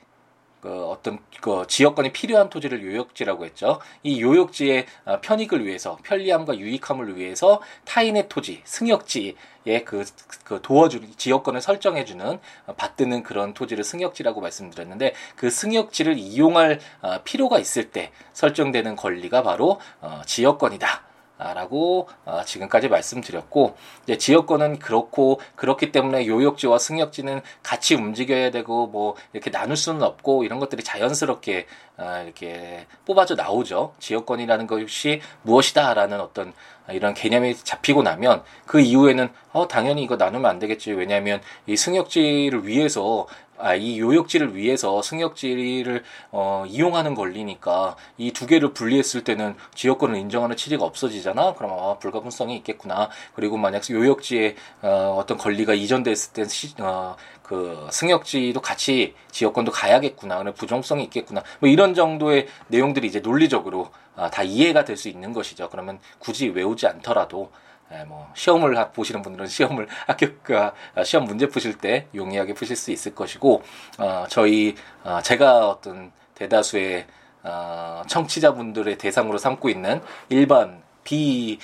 그 0.64 0.87
어떤 0.87 1.18
그 1.42 1.66
지역권이 1.68 2.14
필요한 2.14 2.49
토지를 2.49 2.83
요역지라고 2.83 3.44
했죠. 3.44 3.80
이 4.02 4.23
요역지의 4.23 4.87
어, 5.04 5.21
편익을 5.21 5.66
위해서 5.66 5.99
편리함과 6.04 6.56
유익함을 6.56 7.18
위해서 7.18 7.61
타인의 7.85 8.30
토지 8.30 8.62
승역지에 8.64 9.85
그, 9.85 10.06
그 10.42 10.61
도와주는 10.62 11.06
지역권을 11.18 11.61
설정해주는 11.61 12.40
어, 12.66 12.75
받드는 12.78 13.25
그런 13.25 13.52
토지를 13.52 13.85
승역지라고 13.85 14.40
말씀드렸는데 14.40 15.12
그 15.37 15.50
승역지를 15.50 16.16
이용할 16.16 16.80
어, 17.02 17.18
필요가 17.25 17.59
있을 17.59 17.90
때 17.90 18.11
설정되는 18.33 18.97
권리가 18.97 19.42
바로 19.42 19.78
지역권이다. 20.25 21.13
라고 21.37 22.09
어, 22.25 22.43
지금까지 22.45 22.88
말씀드렸고 22.88 23.76
이제 24.05 24.17
지역권은 24.17 24.79
그렇고 24.79 25.41
그렇기 25.57 25.91
때문에 25.91 26.29
요역지와 26.29 26.79
승역지는 26.79 27.41
같이 27.62 27.97
움직여야 27.97 28.53
되고 28.53 28.87
뭐 28.87 29.17
이렇게 29.33 29.50
나눌 29.50 29.76
수는 29.76 30.03
없고 30.03 30.45
이런 30.45 30.61
것들이 30.61 30.85
자연스럽게 30.85 31.67
어, 31.97 32.23
이렇게 32.25 32.87
뽑아져 33.05 33.35
나오죠. 33.35 33.95
지역권이라는 33.99 34.67
것이 34.69 35.21
무엇이다라는 35.43 36.21
어떤 36.21 36.53
이런 36.91 37.14
개념이 37.14 37.57
잡히고 37.57 38.03
나면 38.03 38.43
그 38.67 38.81
이후에는 38.81 39.29
어 39.53 39.69
당연히 39.69 40.03
이거 40.03 40.17
나누면 40.17 40.50
안 40.50 40.59
되겠지 40.59 40.93
왜냐하면 40.93 41.41
이 41.67 41.76
승역지를 41.76 42.67
위해서 42.67 43.26
아, 43.58 43.75
이 43.75 43.99
요역지를 44.00 44.56
위해서 44.56 45.00
승역지를 45.02 46.02
어, 46.32 46.64
이용하는 46.68 47.14
권리니까 47.14 47.96
이 48.18 48.32
두 48.32 48.46
개를 48.46 48.73
분리했을 48.75 49.23
때는 49.25 49.54
지역권을 49.75 50.16
인정하는 50.18 50.56
취지가 50.56 50.84
없어지잖아. 50.84 51.54
그럼 51.54 51.73
아, 51.78 51.99
불가분성이 51.99 52.56
있겠구나. 52.56 53.08
그리고 53.34 53.56
만약 53.56 53.88
요역지에 53.88 54.56
어, 54.82 55.16
어떤 55.18 55.38
권리가 55.38 55.75
이전됐을 55.75 56.32
때 56.32 56.44
시, 56.46 56.75
어, 56.80 57.16
그 57.42 57.87
승역지도 57.92 58.61
같이 58.61 59.14
지역권도 59.30 59.70
가야겠구나. 59.73 60.38
그런 60.38 60.54
부정성이 60.54 61.04
있겠구나. 61.04 61.42
뭐 61.61 61.68
이런 61.68 61.94
정도의 61.94 62.49
내용들이 62.68 63.06
이제 63.06 63.20
논리적으로 63.20 63.90
아, 64.16 64.30
다 64.30 64.42
이해가 64.42 64.84
될 64.84 64.96
수 64.96 65.08
있는 65.08 65.32
것이죠. 65.32 65.68
그러면 65.70 65.99
굳이 66.18 66.49
외우지 66.49 66.87
않더라도 66.87 67.50
예, 67.93 68.05
뭐 68.05 68.31
시험을 68.35 68.93
보시는 68.93 69.23
분들은 69.23 69.47
시험을 69.47 69.88
합격과 70.07 70.75
아, 70.95 71.05
시험 71.05 71.25
문제 71.26 71.47
푸실 71.47 71.79
때 71.79 72.07
용이하게 72.14 72.55
푸실 72.55 72.76
수 72.76 72.91
있을 72.91 73.14
것이고 73.14 73.62
어, 73.99 74.25
저희 74.29 74.75
어, 75.03 75.21
제가 75.23 75.69
어떤 75.69 76.12
대다수의 76.35 77.07
어, 77.43 78.03
청취자분들의 78.07 78.99
대상으로 78.99 79.38
삼고 79.38 79.69
있는 79.69 80.00
일반 80.29 80.83
비 81.05 81.59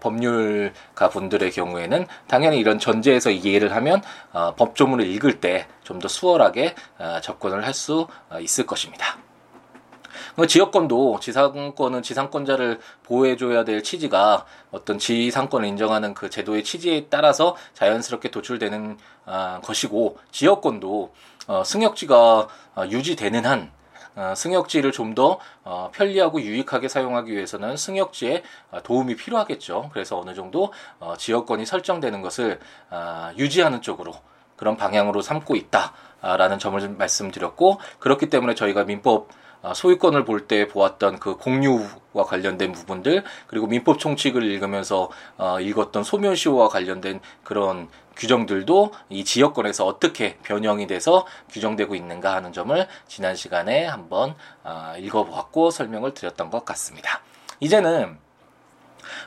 법률가 0.00 1.10
분들의 1.10 1.52
경우에는 1.52 2.08
당연히 2.26 2.58
이런 2.58 2.80
전제에서 2.80 3.30
이해를 3.30 3.72
하면 3.76 4.02
어, 4.32 4.54
법조문을 4.56 5.06
읽을 5.06 5.40
때 5.40 5.66
좀 5.90 5.98
더 5.98 6.06
수월하게 6.08 6.76
어, 6.98 7.20
접근을 7.20 7.66
할 7.66 7.74
수 7.74 8.06
있을 8.40 8.64
것입니다. 8.66 9.18
그 10.36 10.46
지역권도 10.46 11.20
지상권은 11.20 12.02
지상권자를 12.02 12.80
보호해줘야 13.02 13.64
될 13.64 13.82
취지가 13.82 14.46
어떤 14.70 14.98
지상권을 14.98 15.66
인정하는 15.68 16.14
그 16.14 16.30
제도의 16.30 16.64
취지에 16.64 17.06
따라서 17.10 17.56
자연스럽게 17.74 18.30
도출되는 18.30 18.98
아, 19.26 19.60
것이고 19.62 20.18
지역권도 20.30 21.12
어, 21.46 21.64
승역지가 21.64 22.48
어, 22.76 22.84
유지되는 22.86 23.46
한 23.46 23.70
어, 24.16 24.34
승역지를 24.36 24.92
좀 24.92 25.10
더 25.14 25.40
어, 25.64 25.90
편리하고 25.92 26.40
유익하게 26.40 26.86
사용하기 26.86 27.32
위해서는 27.32 27.76
승역지에 27.76 28.44
어, 28.70 28.80
도움이 28.82 29.16
필요하겠죠. 29.16 29.90
그래서 29.92 30.18
어느 30.20 30.34
정도 30.34 30.72
어, 31.00 31.14
지역권이 31.16 31.66
설정되는 31.66 32.22
것을 32.22 32.60
어, 32.90 33.30
유지하는 33.36 33.82
쪽으로 33.82 34.12
그런 34.56 34.76
방향으로 34.76 35.20
삼고 35.20 35.56
있다라는 35.56 36.58
점을 36.60 36.78
좀 36.80 36.96
말씀드렸고 36.96 37.80
그렇기 37.98 38.30
때문에 38.30 38.54
저희가 38.54 38.84
민법 38.84 39.28
아, 39.30 39.49
소유권을 39.74 40.24
볼 40.24 40.48
때 40.48 40.66
보았던 40.66 41.18
그 41.20 41.36
공유와 41.36 42.24
관련된 42.24 42.72
부분들 42.72 43.24
그리고 43.46 43.66
민법 43.66 43.98
총칙을 43.98 44.42
읽으면서 44.42 45.10
어, 45.36 45.60
읽었던 45.60 46.02
소멸시효와 46.02 46.68
관련된 46.68 47.20
그런 47.44 47.88
규정들도 48.16 48.92
이 49.08 49.24
지역권에서 49.24 49.86
어떻게 49.86 50.36
변형이 50.38 50.86
돼서 50.86 51.26
규정되고 51.50 51.94
있는가 51.94 52.34
하는 52.34 52.52
점을 52.52 52.86
지난 53.06 53.36
시간에 53.36 53.84
한번 53.86 54.34
어, 54.64 54.94
읽어보았고 54.98 55.70
설명을 55.70 56.14
드렸던 56.14 56.50
것 56.50 56.64
같습니다. 56.64 57.20
이제는 57.60 58.18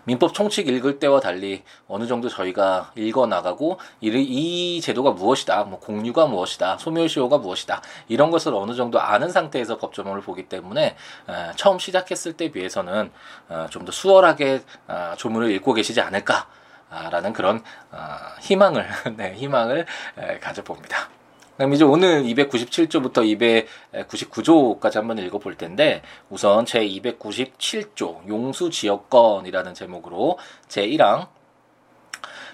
민법 0.06 0.34
총칙 0.34 0.68
읽을 0.68 1.00
때와 1.00 1.20
달리 1.20 1.64
어느 1.88 2.08
정도 2.08 2.30
저희가 2.30 2.92
읽어 2.96 3.28
나가고 3.28 3.80
이, 4.02 4.10
이 4.10 4.82
제도가 4.82 5.12
무엇이다, 5.12 5.64
뭐 5.64 5.80
공유가 5.80 6.26
무엇이다, 6.26 6.78
소멸시효가 6.78 7.38
무엇이다 7.40 7.82
이런 8.08 8.32
것을 8.32 8.54
어느 8.54 8.74
정도 8.74 9.00
아는 9.00 9.30
상태에서 9.30 9.78
법조문을 9.78 10.22
보기 10.22 10.50
때문에 10.50 10.96
에, 11.30 11.52
처음 11.56 11.80
시작했을 11.80 12.34
때 12.34 12.52
비해서는 12.52 13.12
어, 13.50 13.68
좀더 13.70 13.92
수월하게 13.92 14.62
어, 14.88 15.14
조문을 15.18 15.52
읽고 15.52 15.74
계시지 15.74 16.02
않을까라는 16.02 17.34
그런 17.34 17.64
어, 17.92 17.98
희망을 18.42 18.88
네, 19.18 19.34
희망을 19.36 19.86
에, 20.18 20.40
가져봅니다. 20.40 21.10
그럼 21.58 21.74
이제 21.74 21.84
오늘 21.84 22.24
297조부터 22.24 23.62
299조까지 23.94 24.96
한번 24.96 25.20
읽어볼 25.20 25.56
텐데 25.56 26.02
우선 26.30 26.66
제 26.66 26.80
297조 26.80 28.28
용수 28.28 28.72
지역권이라는 28.72 29.74
제목으로 29.76 30.40
제 30.68 30.88
1항 30.88 31.28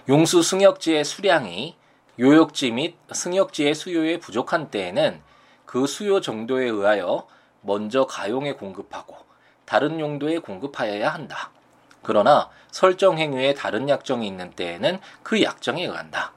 용수 0.09 0.43
승역지의 0.43 1.05
수량이 1.05 1.77
요역지 2.19 2.71
및 2.71 2.97
승역지의 3.09 3.73
수요에 3.73 4.19
부족한 4.19 4.69
때에는 4.69 5.21
그 5.65 5.87
수요 5.87 6.19
정도에 6.19 6.65
의하여 6.65 7.25
먼저 7.61 8.05
가용에 8.05 8.53
공급하고 8.53 9.15
다른 9.63 10.01
용도에 10.01 10.39
공급하여야 10.39 11.13
한다. 11.13 11.51
그러나 12.01 12.49
설정 12.71 13.17
행위에 13.17 13.53
다른 13.53 13.87
약정이 13.87 14.27
있는 14.27 14.51
때에는 14.51 14.99
그 15.23 15.41
약정에 15.41 15.85
의한다. 15.85 16.33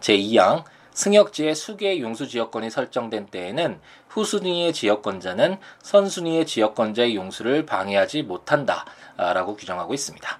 제2항 0.00 0.64
승역지의 0.92 1.54
수개 1.54 2.00
용수 2.00 2.28
지역권이 2.28 2.70
설정된 2.70 3.26
때에는 3.26 3.80
후순위의 4.08 4.72
지역권자는 4.72 5.58
선순위의 5.82 6.46
지역권자의 6.46 7.16
용수를 7.16 7.66
방해하지 7.66 8.22
못한다라고 8.22 9.56
규정하고 9.56 9.94
있습니다. 9.94 10.38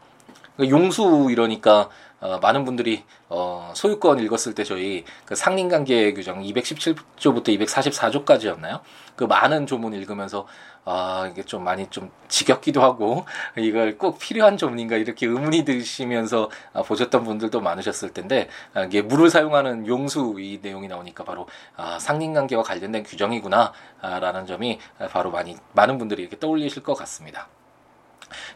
그 0.57 0.69
용수 0.69 1.29
이러니까 1.31 1.89
어, 2.21 2.39
많은 2.39 2.65
분들이 2.65 3.05
어, 3.35 3.73
소유권 3.75 4.19
읽었을 4.19 4.55
때 4.55 4.63
저희 4.63 5.07
그 5.25 5.35
상린관계 5.35 6.13
규정 6.13 6.43
217조부터 6.43 7.49
244조까지였나요? 7.49 8.81
그 9.17 9.25
많은 9.25 9.67
조문 9.67 9.95
읽으면서 9.95 10.47
아 10.85 11.31
이게 11.33 11.43
좀 11.43 11.65
많이 11.65 11.87
좀 11.89 12.11
지겹기도 12.29 12.83
하고 12.83 13.25
이걸 13.57 13.97
꼭 13.97 14.19
필요한 14.19 14.59
조문인가 14.59 14.97
이렇게 14.97 15.27
의문이 15.27 15.65
드시면서 15.65 16.51
아, 16.75 16.83
보셨던 16.83 17.25
분들도 17.25 17.59
많으셨을 17.63 18.13
텐데 18.13 18.51
아, 18.75 18.83
이게 18.85 19.01
물을 19.01 19.31
사용하는 19.31 19.87
용수 19.87 20.37
이 20.39 20.59
내용이 20.61 20.89
나오니까 20.89 21.25
바로 21.25 21.47
아, 21.75 21.99
상린관계와 21.99 22.63
관련된 22.63 23.03
규정이구나라는 23.03 24.45
점이 24.47 24.79
바로 25.11 25.31
많이 25.31 25.57
많은 25.73 25.97
분들이 25.97 26.21
이렇게 26.21 26.39
떠올리실 26.39 26.83
것 26.83 26.93
같습니다. 26.95 27.49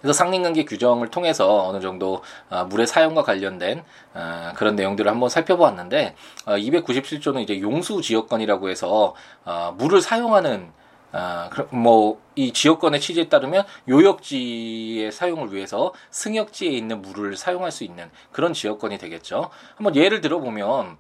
그래서 0.01 0.13
상린관계 0.13 0.65
규정을 0.65 1.09
통해서 1.09 1.69
어느 1.69 1.81
정도 1.81 2.23
어, 2.51 2.65
물의 2.65 2.87
사용과 2.87 3.23
관련된 3.23 3.83
어, 4.15 4.53
그런 4.57 4.77
내용들을 4.77 5.11
한번 5.11 5.29
살펴보았는데 5.29 6.15
어, 6.47 6.53
297조는 6.53 7.43
이제 7.43 7.61
용수 7.61 8.01
지역권이라고 8.01 8.69
해서 8.71 9.15
어, 9.45 9.75
물을 9.77 10.01
사용하는 10.01 10.73
아, 11.13 11.49
뭐, 11.71 12.21
이 12.35 12.53
지역권의 12.53 13.01
취지에 13.01 13.29
따르면 13.31 13.65
요역지의 13.89 15.11
사용을 15.13 15.55
위해서 15.55 15.95
승역지에 16.11 16.69
있는 16.69 17.01
물을 17.01 17.37
사용할 17.37 17.73
수 17.73 17.85
있는 17.85 18.11
그런 18.33 18.53
지역권이 18.53 18.99
되겠죠. 18.99 19.49
한번 19.77 19.97
예를 19.97 20.21
들어보면, 20.21 20.99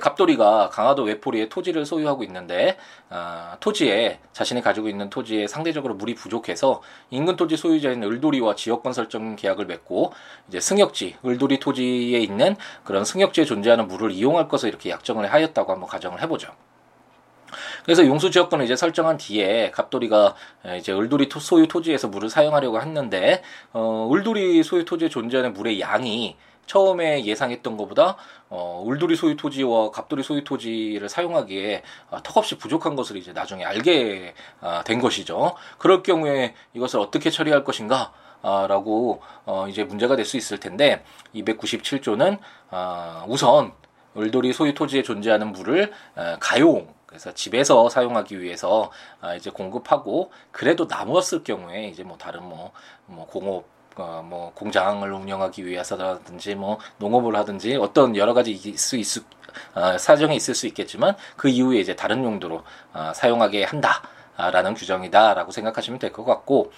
갑돌이가 0.00 0.70
강화도 0.70 1.02
외포리에 1.02 1.48
토지를 1.48 1.84
소유하고 1.84 2.24
있는데 2.24 2.78
어, 3.10 3.52
토지에 3.60 4.18
자신이 4.32 4.62
가지고 4.62 4.88
있는 4.88 5.10
토지에 5.10 5.46
상대적으로 5.46 5.94
물이 5.94 6.14
부족해서 6.14 6.80
인근 7.10 7.36
토지 7.36 7.56
소유자인 7.56 8.02
을돌이와 8.02 8.54
지역권 8.54 8.94
설정 8.94 9.36
계약을 9.36 9.66
맺고 9.66 10.12
이제 10.48 10.58
승역지 10.58 11.16
을돌이 11.24 11.60
토지에 11.60 12.18
있는 12.18 12.56
그런 12.82 13.04
승역지에 13.04 13.44
존재하는 13.44 13.86
물을 13.86 14.10
이용할 14.10 14.48
것을 14.48 14.70
이렇게 14.70 14.88
약정을 14.88 15.30
하였다고 15.30 15.72
한번 15.72 15.88
가정을 15.88 16.22
해보죠. 16.22 16.52
그래서 17.84 18.06
용수 18.06 18.30
지역권을 18.30 18.64
이제 18.64 18.74
설정한 18.74 19.16
뒤에 19.18 19.70
갑돌이가 19.70 20.34
이제 20.78 20.92
을돌이 20.92 21.28
소유 21.38 21.68
토지에서 21.68 22.08
물을 22.08 22.28
사용하려고 22.30 22.80
했는데 22.80 23.42
어, 23.72 24.10
을돌이 24.12 24.62
소유 24.62 24.84
토지에 24.84 25.08
존재하는 25.08 25.52
물의 25.52 25.80
양이 25.80 26.36
처음에 26.66 27.24
예상했던 27.24 27.76
것보다 27.76 28.16
어, 28.48 28.82
울돌이 28.84 29.16
소유 29.16 29.36
토지와 29.36 29.90
갑돌이 29.90 30.22
소유 30.22 30.44
토지를 30.44 31.08
사용하기에 31.08 31.82
어, 32.10 32.22
턱없이 32.22 32.56
부족한 32.58 32.96
것을 32.96 33.16
이제 33.16 33.32
나중에 33.32 33.64
알게 33.64 34.34
어, 34.60 34.82
된 34.84 35.00
것이죠. 35.00 35.54
그럴 35.78 36.02
경우에 36.02 36.54
이것을 36.74 37.00
어떻게 37.00 37.30
처리할 37.30 37.64
것인가? 37.64 38.12
아, 38.42 38.66
라고 38.68 39.22
어, 39.46 39.66
이제 39.68 39.84
문제가 39.84 40.16
될 40.16 40.24
수 40.26 40.36
있을 40.36 40.58
텐데 40.60 41.02
297조는 41.34 42.38
어, 42.70 43.24
우선 43.28 43.72
울돌이 44.14 44.52
소유 44.52 44.74
토지에 44.74 45.02
존재하는 45.02 45.52
물을 45.52 45.92
어, 46.16 46.36
가용 46.40 46.94
그래서 47.06 47.32
집에서 47.32 47.88
사용하기 47.88 48.40
위해서 48.40 48.90
아, 49.20 49.34
이제 49.34 49.48
공급하고 49.50 50.32
그래도 50.50 50.86
남았을 50.86 51.44
경우에 51.44 51.88
이제 51.88 52.02
뭐 52.02 52.18
다른 52.18 52.42
뭐, 52.42 52.72
뭐 53.06 53.26
공업 53.26 53.64
어, 53.96 54.24
뭐 54.28 54.52
공장을 54.54 55.10
운영하기 55.12 55.64
위해서라든지 55.66 56.54
뭐 56.54 56.78
농업을 56.98 57.36
하든지 57.36 57.76
어떤 57.76 58.16
여러 58.16 58.34
가지 58.34 58.52
있을 58.52 59.04
수 59.04 59.20
어, 59.74 59.96
사정이 59.98 60.34
있을 60.36 60.54
수 60.54 60.66
있겠지만 60.66 61.16
그 61.36 61.48
이후에 61.48 61.78
이제 61.78 61.94
다른 61.94 62.24
용도로 62.24 62.62
어, 62.92 63.12
사용하게 63.14 63.64
한다라는 63.64 64.74
규정이다라고 64.74 65.52
생각하시면 65.52 65.98
될 65.98 66.12
것 66.12 66.24
같고 66.24 66.72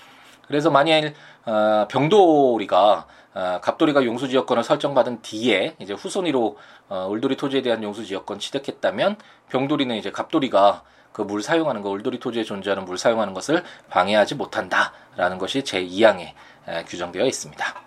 그래서 0.47 0.71
만일 0.71 1.15
어, 1.45 1.87
병돌이가 1.91 3.07
어, 3.35 3.61
갑돌이가 3.63 4.05
용수지역권을 4.05 4.63
설정받은 4.65 5.21
뒤에 5.23 5.77
이제 5.79 5.93
후손위로 5.93 6.57
어, 6.89 7.07
울돌이 7.11 7.37
토지에 7.37 7.63
대한 7.63 7.83
용수지역권 7.83 8.39
취득했다면 8.39 9.17
병돌이는 9.51 9.97
이제 9.97 10.11
갑돌이가 10.11 10.83
그 11.13 11.23
물 11.23 11.43
사용하는 11.43 11.81
거 11.81 11.89
울돌이 11.89 12.21
토지에 12.21 12.45
존재하는 12.45 12.85
물 12.85 12.99
사용하는 12.99 13.33
것을 13.33 13.65
방해하지 13.89 14.35
못한다라는 14.35 15.39
것이 15.39 15.65
제 15.65 15.83
2항에 15.83 16.35
규정되어 16.89 17.25
있습니다. 17.27 17.87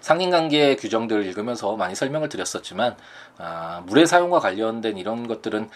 상인관계 0.00 0.76
규정들을 0.76 1.26
읽으면서 1.26 1.76
많이 1.76 1.94
설명을 1.94 2.28
드렸었지만 2.28 2.96
아, 3.38 3.82
물의 3.86 4.06
사용과 4.06 4.38
관련된 4.40 4.96
이런 4.96 5.26
것들은 5.26 5.68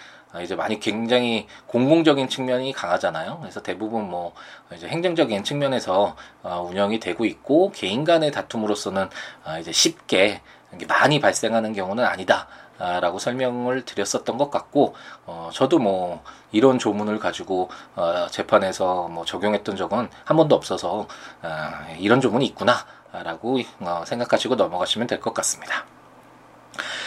이제 0.42 0.56
많이 0.56 0.80
굉장히 0.80 1.47
공공적인 1.66 2.28
측면이 2.28 2.73
강하잖아요. 2.73 3.38
그래서 3.40 3.62
대부분 3.62 4.09
뭐 4.09 4.32
이제 4.75 4.88
행정적인 4.88 5.44
측면에서 5.44 6.16
어, 6.42 6.66
운영이 6.71 7.00
되고 7.00 7.26
있고 7.26 7.71
개인 7.73 8.04
간의 8.04 8.30
다툼으로서는 8.30 9.11
아, 9.44 9.59
이제 9.59 9.73
쉽게 9.73 10.40
많이 10.88 11.21
발생하는 11.21 11.75
경우는 11.75 12.04
아니다. 12.04 12.49
라고 13.00 13.18
설명을 13.20 13.84
드렸었던 13.84 14.36
것 14.38 14.50
같고 14.50 14.94
어, 15.26 15.50
저도 15.52 15.78
뭐 15.78 16.22
이런 16.50 16.78
조문을 16.80 17.18
가지고 17.20 17.70
어, 17.94 18.26
재판에서 18.30 19.08
뭐 19.08 19.24
적용했던 19.24 19.76
적은 19.76 20.08
한 20.24 20.36
번도 20.36 20.56
없어서 20.56 21.06
어, 21.42 21.70
이런 21.98 22.20
조문이 22.20 22.44
있구나라고 22.46 23.60
어, 23.80 24.02
생각하시고 24.04 24.56
넘어가시면 24.56 25.06
될 25.06 25.20
것 25.20 25.32
같습니다. 25.34 25.84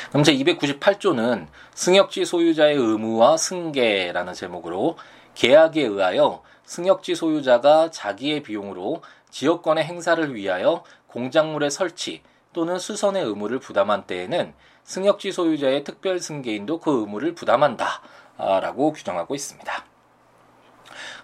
그럼 0.10 0.24
제 0.24 0.34
298조는 0.34 1.48
승역지 1.74 2.24
소유자의 2.24 2.76
의무와 2.78 3.36
승계라는 3.36 4.34
제목으로 4.34 4.98
계약에 5.34 5.82
의하여 5.82 6.42
승역지 6.64 7.16
소유자가 7.16 7.92
자기의 7.92 8.44
비용으로 8.44 9.02
지역권의 9.32 9.84
행사를 9.84 10.34
위하여 10.34 10.84
공작물의 11.08 11.70
설치 11.70 12.22
또는 12.56 12.80
수선의 12.80 13.22
의무를 13.26 13.60
부담한 13.60 14.08
때에는 14.08 14.54
승역지 14.86 15.34
소유자의 15.34 15.84
특별 15.84 16.20
승계인도 16.20 16.80
그 16.80 17.02
의무를 17.02 17.36
부담한다. 17.36 18.02
라고 18.38 18.94
규정하고 18.94 19.36
있습니다. 19.36 19.86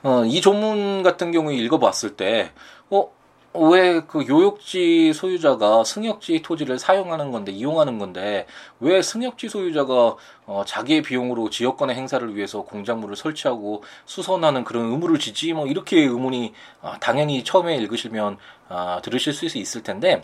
어, 0.04 0.26
이 0.26 0.42
조문 0.42 1.04
같은 1.04 1.32
경우 1.32 1.52
읽어봤을 1.54 2.18
때, 2.18 2.52
어, 2.90 3.12
왜 3.54 4.02
그 4.08 4.26
요역지 4.28 5.12
소유자가 5.14 5.84
승역지 5.84 6.42
토지를 6.42 6.80
사용하는 6.80 7.32
건데 7.32 7.52
이용하는 7.52 8.00
건데 8.00 8.46
왜 8.80 9.02
승역지 9.02 9.50
소유자가 9.50 10.16
어 10.46 10.64
자기의 10.66 11.02
비용으로 11.02 11.50
지역권의 11.50 11.98
행사를 11.98 12.34
위해서 12.34 12.62
공작물을 12.62 13.18
설치하고 13.18 13.84
수선하는 14.06 14.64
그런 14.64 14.86
의무를 14.92 15.20
지지 15.20 15.52
뭐 15.52 15.68
이렇게 15.68 16.00
의문이 16.00 16.54
어 16.82 16.94
당연히 17.02 17.44
처음에 17.44 17.76
읽으시면 17.76 18.38
어 18.70 19.00
들으실 19.04 19.34
수 19.34 19.46
있을 19.58 19.84
텐데 19.84 20.24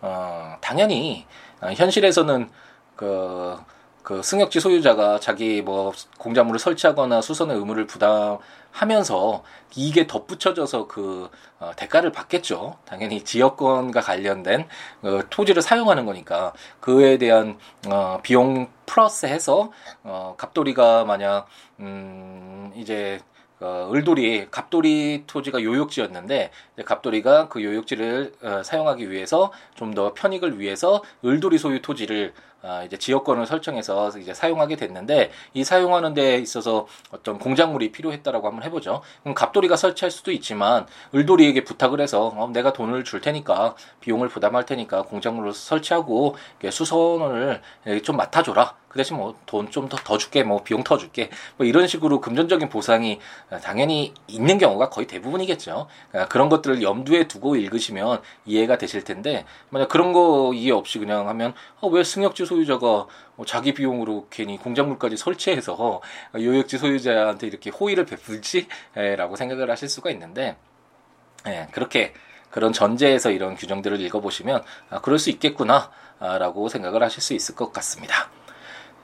어 0.00 0.56
당연히 0.60 1.26
어 1.60 1.72
현실에서는 1.72 2.50
그 2.96 3.76
그 4.06 4.22
승역지 4.22 4.60
소유자가 4.60 5.18
자기 5.18 5.62
뭐 5.62 5.92
공작물을 6.18 6.60
설치하거나 6.60 7.20
수선의 7.20 7.56
의무를 7.56 7.88
부담하면서 7.88 9.42
이게 9.74 10.06
덧붙여져서 10.06 10.86
그 10.86 11.28
어, 11.58 11.72
대가를 11.74 12.12
받겠죠. 12.12 12.76
당연히 12.84 13.24
지역권과 13.24 14.00
관련된 14.00 14.68
어, 15.02 15.20
토지를 15.28 15.60
사용하는 15.60 16.06
거니까 16.06 16.52
그에 16.78 17.18
대한 17.18 17.58
어, 17.88 18.20
비용 18.22 18.68
플러스 18.86 19.26
해서 19.26 19.72
어, 20.04 20.36
갑돌이가 20.38 21.04
만약 21.04 21.48
음 21.80 22.70
이제 22.76 23.18
어, 23.60 23.90
을돌이 23.92 24.48
갑돌이 24.50 25.24
토지가 25.26 25.62
요역지였는데 25.62 26.50
갑돌이가 26.84 27.48
그 27.48 27.64
요역지를 27.64 28.32
어, 28.42 28.62
사용하기 28.62 29.10
위해서 29.10 29.52
좀 29.74 29.96
더 29.96 30.12
편익을 30.12 30.58
위해서 30.60 31.02
을돌이 31.24 31.56
소유 31.58 31.80
토지를 31.80 32.34
아, 32.62 32.82
이제 32.82 32.96
지역권을 32.98 33.46
설정해서 33.46 34.10
이제 34.18 34.34
사용하게 34.34 34.76
됐는데 34.76 35.30
이 35.54 35.62
사용하는 35.64 36.12
데 36.14 36.36
있어서 36.38 36.86
어떤 37.12 37.38
공작물이 37.38 37.92
필요했다라고 37.92 38.46
한번 38.48 38.64
해보죠. 38.64 39.02
그럼 39.22 39.34
갑돌이가 39.34 39.76
설치할 39.76 40.10
수도 40.10 40.32
있지만 40.32 40.86
을돌이에게 41.14 41.64
부탁을 41.64 42.00
해서 42.00 42.26
어, 42.34 42.48
내가 42.52 42.72
돈을 42.72 43.04
줄 43.04 43.20
테니까 43.20 43.76
비용을 44.00 44.28
부담할 44.28 44.66
테니까 44.66 45.02
공작물을 45.02 45.52
설치하고 45.52 46.34
수선을 46.70 47.62
좀 48.02 48.16
맡아줘라. 48.16 48.74
그 48.96 48.98
대신 48.98 49.16
뭐 49.18 49.34
돈 49.46 49.70
좀 49.70 49.88
더 49.88 49.96
더 49.98 50.16
줄게 50.16 50.42
뭐 50.42 50.62
비용 50.62 50.82
더 50.82 50.96
줄게 50.96 51.28
뭐 51.58 51.66
이런 51.66 51.86
식으로 51.86 52.20
금전적인 52.20 52.68
보상이 52.70 53.20
당연히 53.62 54.14
있는 54.26 54.56
경우가 54.58 54.88
거의 54.88 55.06
대부분이겠죠. 55.06 55.86
그러니까 56.10 56.28
그런 56.28 56.48
것들을 56.48 56.82
염두에 56.82 57.28
두고 57.28 57.56
읽으시면 57.56 58.22
이해가 58.46 58.78
되실 58.78 59.04
텐데 59.04 59.44
만약 59.68 59.88
그런 59.88 60.12
거 60.12 60.52
이해 60.54 60.72
없이 60.72 60.98
그냥 60.98 61.28
하면 61.28 61.52
어, 61.80 61.88
왜 61.88 62.02
승역지 62.02 62.46
소유자가 62.46 63.06
뭐 63.36 63.44
자기 63.46 63.74
비용으로 63.74 64.28
괜히 64.30 64.56
공작물까지 64.56 65.16
설치해서 65.18 66.00
요역지 66.34 66.78
소유자한테 66.78 67.46
이렇게 67.46 67.70
호의를 67.70 68.06
베풀지라고 68.06 69.36
생각을 69.36 69.70
하실 69.70 69.88
수가 69.90 70.10
있는데 70.10 70.56
예, 71.46 71.68
그렇게 71.72 72.14
그런 72.50 72.72
전제에서 72.72 73.30
이런 73.30 73.54
규정들을 73.56 74.00
읽어보시면 74.00 74.62
아, 74.90 75.00
그럴 75.00 75.18
수 75.18 75.28
있겠구나라고 75.30 76.68
생각을 76.70 77.02
하실 77.02 77.20
수 77.22 77.34
있을 77.34 77.54
것 77.54 77.72
같습니다. 77.72 78.30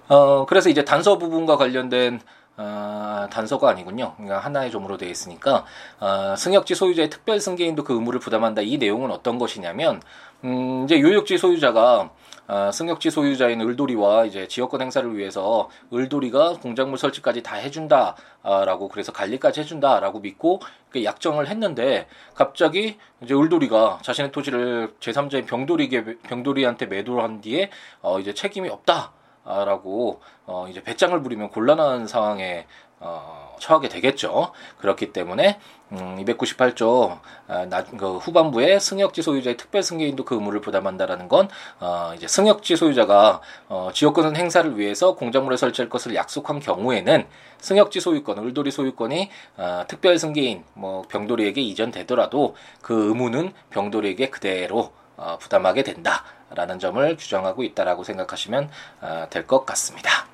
어, 0.09 0.47
그래서 0.47 0.69
이제 0.69 0.85
단서 0.85 1.19
부분과 1.19 1.57
관련된 1.57 2.21
어, 2.57 3.27
단서가 3.31 3.71
아니군요. 3.71 4.15
그러니까 4.17 4.39
하나의 4.39 4.71
점으로 4.71 4.97
되어 4.99 5.09
있으니까 5.09 5.65
어, 6.01 6.35
승역지 6.37 6.75
소유자의 6.75 7.11
특별 7.11 7.41
승계인도 7.41 7.85
그 7.85 7.95
의무를 7.95 8.21
부담한다. 8.21 8.63
이 8.63 8.77
내용은 8.79 9.11
어떤 9.11 9.39
것이냐면 9.39 10.03
음, 10.45 10.85
이제 10.85 11.01
요역지 11.01 11.39
소유자가 11.39 12.11
어, 12.49 12.71
승역지 12.71 13.11
소유자인 13.11 13.61
을돌이와 13.61 14.27
이제 14.27 14.47
지역권 14.49 14.83
행사를 14.83 15.17
위해서 15.17 15.71
을돌이가 15.93 16.55
공작물 16.61 16.99
설치까지 16.99 17.43
다 17.43 17.57
해준다라고 17.57 18.89
그래서 18.89 19.13
관리까지 19.13 19.61
해준다라고 19.61 20.21
믿고 20.21 20.61
약정을 20.95 21.49
했는데 21.49 22.07
갑자기 22.35 22.99
이제 23.23 23.35
을돌이가 23.35 24.01
자신의 24.03 24.33
토지를 24.33 24.95
제3자인 25.01 25.47
병돌이에게 25.47 26.19
병돌이한테 26.25 26.87
매도를 26.87 27.23
한 27.23 27.41
뒤에 27.41 27.71
어, 28.03 28.21
이제 28.21 28.35
책임이 28.35 28.69
없다. 28.69 29.13
라고 29.45 30.21
어 30.47 30.67
이제 30.69 30.83
배짱을 30.83 31.23
부리면 31.23 31.51
곤란한 31.51 32.07
상황에 32.07 32.67
어 33.01 33.53
처하게 33.63 33.89
되겠죠. 33.89 34.53
그렇기 34.79 35.13
때문에 35.13 35.59
음 35.93 36.17
298조 36.25 37.21
아, 37.47 37.67
나, 37.67 37.85
그 37.85 38.17
후반부에 38.17 38.79
승역지 38.79 39.23
소유자의 39.23 39.57
특별 39.57 39.83
승계인도 39.83 40.25
그 40.25 40.35
의무를 40.35 40.61
부담한다라는 40.61 41.29
건 41.29 41.49
어, 41.79 42.13
이제 42.17 42.27
승역지 42.27 42.77
소유자가 42.77 43.41
어, 43.69 43.91
지역권 43.93 44.35
행사를 44.37 44.79
위해서 44.79 45.15
공작물을 45.15 45.57
설치할 45.57 45.89
것을 45.89 46.15
약속한 46.15 46.59
경우에는 46.59 47.27
승역지 47.59 48.01
소유권, 48.01 48.39
을돌이 48.39 48.71
소유권이 48.71 49.31
어, 49.59 49.85
특별 49.87 50.19
승계인 50.19 50.65
뭐 50.75 51.03
병돌이에게 51.09 51.61
이전되더라도 51.61 52.57
그 52.81 53.09
의무는 53.09 53.53
병돌이에게 53.71 54.31
그대로 54.31 54.93
어, 55.23 55.39
부담하게 55.39 55.85
된다라는 55.85 56.79
점을 56.81 57.17
규정하고 57.17 57.63
있다라고 57.63 58.03
생각하시면 58.03 58.71
어, 59.01 59.27
될것 59.31 59.65
같습니다. 59.67 60.27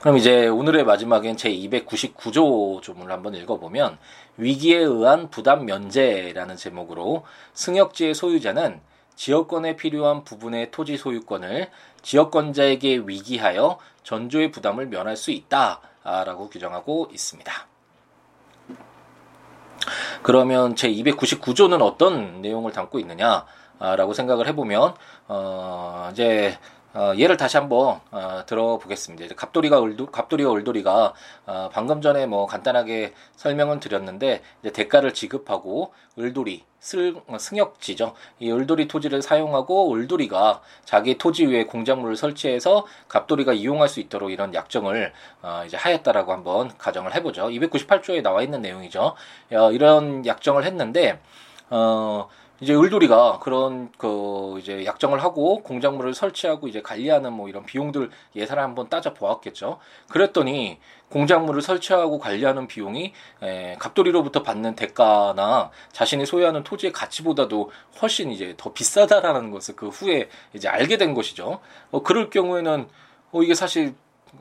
그럼 0.00 0.18
이제 0.18 0.46
오늘의 0.46 0.84
마지막엔 0.84 1.36
제 1.36 1.50
299조 1.50 2.82
조문을 2.82 3.12
한번 3.12 3.34
읽어보면 3.34 3.98
위기에 4.36 4.78
의한 4.78 5.30
부담 5.30 5.64
면제라는 5.64 6.56
제목으로 6.56 7.24
승역지의 7.54 8.14
소유자는 8.14 8.80
지역권에 9.16 9.76
필요한 9.76 10.24
부분의 10.24 10.70
토지 10.70 10.96
소유권을 10.96 11.70
지역권자에게 12.02 13.04
위기하여 13.06 13.78
전조의 14.02 14.52
부담을 14.52 14.86
면할 14.86 15.16
수 15.16 15.30
있다라고 15.30 16.50
규정하고 16.50 17.08
있습니다. 17.12 17.75
그러면 20.22 20.76
제 20.76 20.88
299조는 20.90 21.82
어떤 21.82 22.42
내용을 22.42 22.72
담고 22.72 22.98
있느냐라고 22.98 24.12
생각을 24.14 24.46
해보면 24.48 24.94
어 25.28 26.08
이제 26.12 26.58
어, 26.96 27.12
예를 27.14 27.36
다시 27.36 27.58
한번 27.58 28.00
어, 28.10 28.42
들어보겠습니다. 28.46 29.34
갑돌이가 29.34 29.80
울도, 29.80 30.06
갑돌이와 30.06 30.50
울돌이가 30.50 31.12
어, 31.44 31.68
방금 31.70 32.00
전에 32.00 32.24
뭐 32.24 32.46
간단하게 32.46 33.12
설명은 33.36 33.80
드렸는데 33.80 34.40
이제 34.62 34.72
대가를 34.72 35.12
지급하고 35.12 35.92
울돌이 36.16 36.64
슬, 36.80 37.14
어, 37.26 37.36
승역지죠. 37.38 38.14
이 38.38 38.50
울돌이 38.50 38.88
토지를 38.88 39.20
사용하고 39.20 39.90
울돌이가 39.90 40.62
자기 40.86 41.18
토지 41.18 41.44
위에 41.44 41.66
공작물을 41.66 42.16
설치해서 42.16 42.86
갑돌이가 43.08 43.52
이용할 43.52 43.90
수 43.90 44.00
있도록 44.00 44.30
이런 44.30 44.54
약정을 44.54 45.12
어, 45.42 45.64
이제 45.66 45.76
하였다라고 45.76 46.32
한번 46.32 46.78
가정을 46.78 47.14
해보죠. 47.14 47.48
298조에 47.48 48.22
나와 48.22 48.40
있는 48.40 48.62
내용이죠. 48.62 49.14
어, 49.52 49.72
이런 49.72 50.24
약정을 50.24 50.64
했는데 50.64 51.20
어. 51.68 52.26
이제 52.60 52.74
을돌이가 52.74 53.38
그런 53.40 53.90
그 53.98 54.56
이제 54.58 54.86
약정을 54.86 55.22
하고 55.22 55.62
공작물을 55.62 56.14
설치하고 56.14 56.68
이제 56.68 56.80
관리하는 56.80 57.32
뭐 57.32 57.48
이런 57.48 57.66
비용들 57.66 58.10
예산을 58.34 58.62
한번 58.62 58.88
따져 58.88 59.12
보았겠죠. 59.12 59.78
그랬더니 60.08 60.78
공작물을 61.10 61.60
설치하고 61.60 62.18
관리하는 62.18 62.66
비용이 62.66 63.12
에, 63.42 63.76
갑돌이로부터 63.78 64.42
받는 64.42 64.74
대가나 64.74 65.70
자신이 65.92 66.24
소유하는 66.24 66.64
토지의 66.64 66.92
가치보다도 66.92 67.70
훨씬 68.00 68.30
이제 68.30 68.54
더 68.56 68.72
비싸다라는 68.72 69.50
것을 69.50 69.76
그 69.76 69.88
후에 69.88 70.28
이제 70.54 70.68
알게 70.68 70.96
된 70.96 71.14
것이죠. 71.14 71.60
어, 71.90 72.02
그럴 72.02 72.30
경우에는 72.30 72.88
어, 73.32 73.42
이게 73.42 73.54
사실 73.54 73.94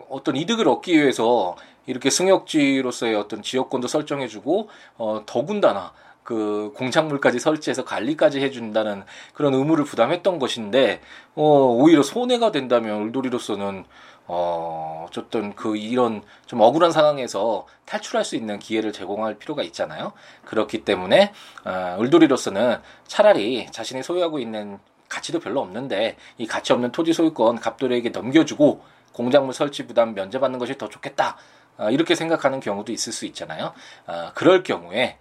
어떤 0.10 0.36
이득을 0.36 0.68
얻기 0.68 0.94
위해서 0.94 1.56
이렇게 1.86 2.10
승역지로서의 2.10 3.16
어떤 3.16 3.42
지역권도 3.42 3.88
설정해주고 3.88 4.70
어, 4.98 5.24
더군다나 5.26 5.94
그 6.26 6.74
공작물까지 6.76 7.40
설치해서 7.40 7.86
관리까지 7.86 8.42
해준다는 8.42 9.04
그런 9.34 9.54
의무를 9.54 9.86
부담했던 9.86 10.40
것인데 10.40 11.00
어 11.36 11.44
오히려 11.44 12.02
손해가 12.02 12.52
된다면 12.52 13.04
울돌이로서는 13.04 13.86
어 14.28 15.06
어쨌든 15.08 15.54
그 15.54 15.78
이런 15.78 16.24
좀 16.48 16.62
억울한 16.62 16.92
상황에서 16.92 17.68
탈출할 17.86 18.26
수 18.26 18.36
있는 18.36 18.58
기회를 18.58 18.92
제공할 18.92 19.36
필요가 19.36 19.62
있잖아요. 19.64 20.14
그렇기 20.46 20.84
때문에 20.84 21.32
어, 21.64 21.98
울돌이로서는 22.00 22.80
차라리 23.06 23.68
자신이 23.72 24.02
소유하고 24.02 24.40
있는 24.40 24.80
가치도 25.08 25.40
별로 25.40 25.62
없는데 25.62 26.18
이 26.40 26.48
가치 26.48 26.74
없는 26.74 26.92
토지 26.92 27.14
소유권 27.14 27.60
갑돌이에게 27.60 28.10
넘겨주고 28.10 28.82
공작물 29.12 29.54
설치 29.54 29.86
부담 29.86 30.16
면제받는 30.16 30.58
것이 30.58 30.76
더 30.80 30.90
좋겠다. 30.90 31.38
어, 31.78 31.92
이렇게 31.92 32.16
생각하는 32.16 32.60
경우도 32.62 32.92
있을 32.92 33.14
수 33.14 33.28
있잖아요. 33.28 33.74
어, 34.08 34.32
그럴 34.34 34.64
경우에 34.64 35.20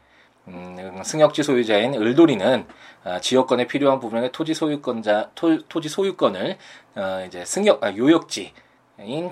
음, 0.49 1.03
승역지 1.03 1.43
소유자인 1.43 1.95
을돌이는 1.95 2.67
어, 3.05 3.21
지역권에 3.21 3.67
필요한 3.67 3.99
부분의 4.01 4.33
토지 4.33 4.55
소유권자 4.55 5.31
토, 5.35 5.81
지 5.81 5.89
소유권을 5.89 6.59
어, 6.97 7.25
이제 7.27 7.45
승역 7.45 7.83
아, 7.83 7.95
요역지인 7.97 8.53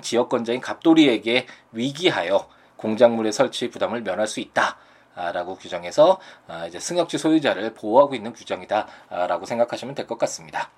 지역권자인 0.01 0.61
갑돌이에게 0.61 1.45
위기하여 1.71 2.47
공작물의 2.77 3.31
설치 3.31 3.69
부담을 3.69 4.01
면할 4.01 4.27
수 4.27 4.39
있다. 4.39 4.77
라고 5.15 5.55
규정해서 5.55 6.19
어, 6.47 6.65
이제 6.67 6.79
승역지 6.79 7.19
소유자를 7.19 7.75
보호하고 7.75 8.15
있는 8.15 8.33
규정이다라고 8.33 9.45
생각하시면 9.45 9.93
될 9.93 10.07
것 10.07 10.17
같습니다. 10.17 10.71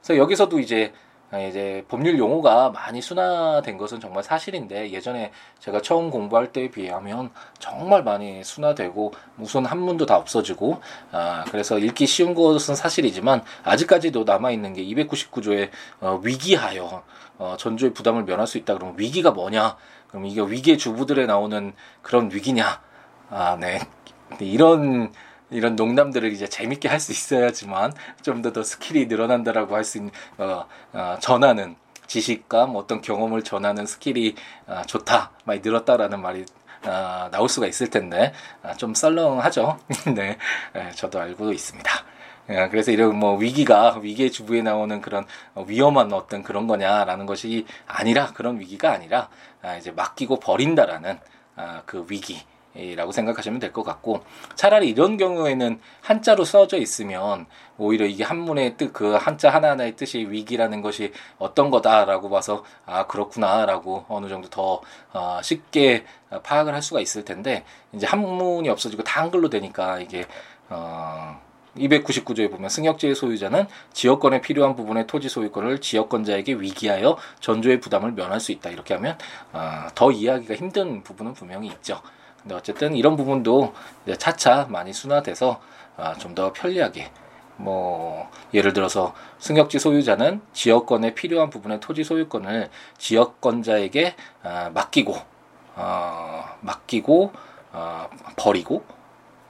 그래서 0.00 0.16
여기서도 0.16 0.58
이제 0.60 0.94
아, 0.94 1.05
이제 1.48 1.84
법률 1.88 2.18
용어가 2.18 2.70
많이 2.70 3.02
순화된 3.02 3.78
것은 3.78 3.98
정말 4.00 4.22
사실인데 4.22 4.92
예전에 4.92 5.32
제가 5.58 5.82
처음 5.82 6.10
공부할 6.10 6.52
때에 6.52 6.70
비하면 6.70 7.30
정말 7.58 8.04
많이 8.04 8.44
순화되고 8.44 9.12
무슨 9.34 9.64
한문도 9.64 10.06
다 10.06 10.16
없어지고 10.16 10.80
아 11.10 11.44
그래서 11.50 11.78
읽기 11.78 12.06
쉬운 12.06 12.34
것은 12.34 12.76
사실이지만 12.76 13.42
아직까지도 13.64 14.22
남아 14.24 14.52
있는 14.52 14.72
게 14.72 14.84
299조의 14.84 15.70
어, 16.00 16.20
위기하여 16.22 17.02
어, 17.38 17.56
전조의 17.58 17.92
부담을 17.92 18.24
면할 18.24 18.46
수 18.46 18.56
있다 18.58 18.74
그러면 18.74 18.94
위기가 18.96 19.32
뭐냐? 19.32 19.76
그럼 20.08 20.26
이게 20.26 20.40
위기의 20.40 20.78
주부들에 20.78 21.26
나오는 21.26 21.72
그런 22.02 22.30
위기냐? 22.32 22.80
아 23.30 23.56
네. 23.60 23.80
이런 24.40 25.12
이런 25.50 25.76
농담들을 25.76 26.32
이제 26.32 26.48
재밌게 26.48 26.88
할 26.88 26.98
수 27.00 27.12
있어야지만 27.12 27.92
좀 28.22 28.42
더 28.42 28.52
더 28.52 28.62
skill이 28.62 29.06
늘어난다라고 29.06 29.74
할 29.76 29.84
수 29.84 29.98
있는 29.98 30.10
어, 30.38 30.64
어, 30.92 31.16
전하는 31.20 31.76
지식과 32.06 32.66
뭐 32.66 32.82
어떤 32.82 33.00
경험을 33.00 33.42
전하는 33.42 33.86
skill이 33.86 34.34
어, 34.66 34.82
좋다 34.86 35.30
많이 35.44 35.60
늘었다라는 35.60 36.20
말이 36.20 36.44
어, 36.84 37.28
나올 37.30 37.48
수가 37.48 37.66
있을 37.66 37.90
텐데 37.90 38.32
어, 38.62 38.72
좀 38.76 38.94
썰렁하죠. 38.94 39.78
네, 40.14 40.38
네, 40.72 40.90
저도 40.94 41.20
알고 41.20 41.52
있습니다. 41.52 41.90
예, 42.48 42.68
그래서 42.68 42.92
이런 42.92 43.16
뭐 43.16 43.36
위기가 43.36 43.98
위기의 44.00 44.30
주부에 44.30 44.62
나오는 44.62 45.00
그런 45.00 45.26
위험한 45.66 46.12
어떤 46.12 46.44
그런 46.44 46.68
거냐라는 46.68 47.26
것이 47.26 47.66
아니라 47.88 48.32
그런 48.34 48.60
위기가 48.60 48.92
아니라 48.92 49.28
아, 49.62 49.76
이제 49.76 49.90
맡기고 49.90 50.38
버린다라는 50.38 51.18
아, 51.56 51.82
그 51.86 52.06
위기 52.08 52.40
라고 52.96 53.12
생각하시면 53.12 53.58
될 53.60 53.72
것 53.72 53.82
같고 53.82 54.22
차라리 54.54 54.88
이런 54.88 55.16
경우에는 55.16 55.80
한자로 56.02 56.44
써져 56.44 56.78
있으면 56.78 57.46
오히려 57.78 58.06
이게 58.06 58.22
한문의 58.24 58.76
뜻 58.76 58.92
그 58.92 59.14
한자 59.14 59.50
하나하나의 59.50 59.96
뜻이 59.96 60.18
위기라는 60.30 60.80
것이 60.82 61.12
어떤 61.38 61.70
거다라고 61.70 62.30
봐서 62.30 62.64
아 62.86 63.06
그렇구나라고 63.06 64.06
어느 64.08 64.28
정도 64.28 64.48
더 64.48 64.80
어, 65.12 65.40
쉽게 65.42 66.04
파악을 66.42 66.72
할 66.74 66.82
수가 66.82 67.00
있을 67.00 67.24
텐데 67.24 67.64
이제 67.92 68.06
한문이 68.06 68.68
없어지고 68.68 69.02
다 69.04 69.22
한글로 69.22 69.50
되니까 69.50 69.98
이게 70.00 70.24
어 70.68 71.40
299조에 71.76 72.50
보면 72.50 72.70
승역지의 72.70 73.14
소유자는 73.14 73.66
지역권에 73.92 74.40
필요한 74.40 74.74
부분의 74.76 75.06
토지 75.06 75.28
소유권을 75.28 75.80
지역권자에게 75.80 76.54
위기하여 76.54 77.16
전조의 77.40 77.80
부담을 77.80 78.12
면할 78.12 78.40
수 78.40 78.52
있다. 78.52 78.70
이렇게 78.70 78.94
하면 78.94 79.18
어, 79.52 79.86
더 79.94 80.10
이해하기가 80.10 80.54
힘든 80.54 81.02
부분은 81.02 81.34
분명히 81.34 81.68
있죠. 81.68 82.00
어쨌든 82.52 82.94
이런 82.94 83.16
부분도 83.16 83.74
차차 84.18 84.66
많이 84.70 84.92
순화돼서 84.92 85.60
아, 85.96 86.14
좀 86.14 86.34
더 86.34 86.52
편리하게 86.52 87.10
뭐 87.56 88.30
예를 88.52 88.72
들어서 88.74 89.14
승역지 89.38 89.78
소유자는 89.78 90.42
지역권에 90.52 91.14
필요한 91.14 91.48
부분의 91.48 91.80
토지 91.80 92.04
소유권을 92.04 92.68
지역권자에게 92.98 94.14
아, 94.42 94.70
맡기고 94.74 95.16
어, 95.76 96.44
맡기고 96.60 97.32
어, 97.72 98.08
버리고 98.36 98.84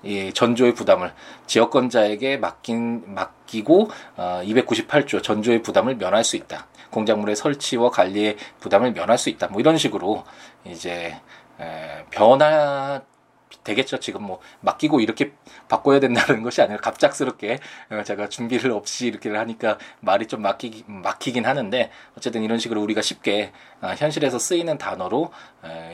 이 0.02 0.32
전조의 0.32 0.74
부담을 0.74 1.12
지역권자에게 1.46 2.37
맡긴 2.37 3.14
맡기고 3.14 3.90
어, 4.16 4.40
298조 4.44 5.22
전조의 5.22 5.62
부담을 5.62 5.96
면할 5.96 6.22
수 6.22 6.37
있다. 6.37 6.66
공작물의 6.90 7.35
설치와 7.35 7.90
관리의 7.90 8.37
부담을 8.61 8.92
면할 8.92 9.18
수 9.18 9.28
있다. 9.28 9.48
뭐 9.48 9.61
이런 9.61 9.76
식으로 9.76 10.24
이제 10.64 11.20
에, 11.61 12.05
변화 12.11 13.03
되겠죠. 13.64 13.99
지금 13.99 14.23
뭐 14.23 14.40
맡기고 14.61 15.01
이렇게 15.01 15.33
바꿔야 15.69 16.01
된다는 16.01 16.42
것이 16.45 16.62
아니라 16.62 16.79
갑작스럽게 16.79 17.59
어, 17.90 18.03
제가 18.05 18.29
준비를 18.29 18.71
없이 18.71 19.07
이렇게 19.07 19.31
하니까 19.31 19.79
말이 20.01 20.27
좀 20.27 20.42
막히기, 20.42 20.85
막히긴 20.87 21.47
하는데 21.47 21.90
어쨌든 22.16 22.42
이런 22.42 22.59
식으로 22.59 22.81
우리가 22.83 23.03
쉽게 23.03 23.53
어, 23.81 23.88
현실에서 23.97 24.38
쓰이는 24.38 24.79
단어로 24.79 25.31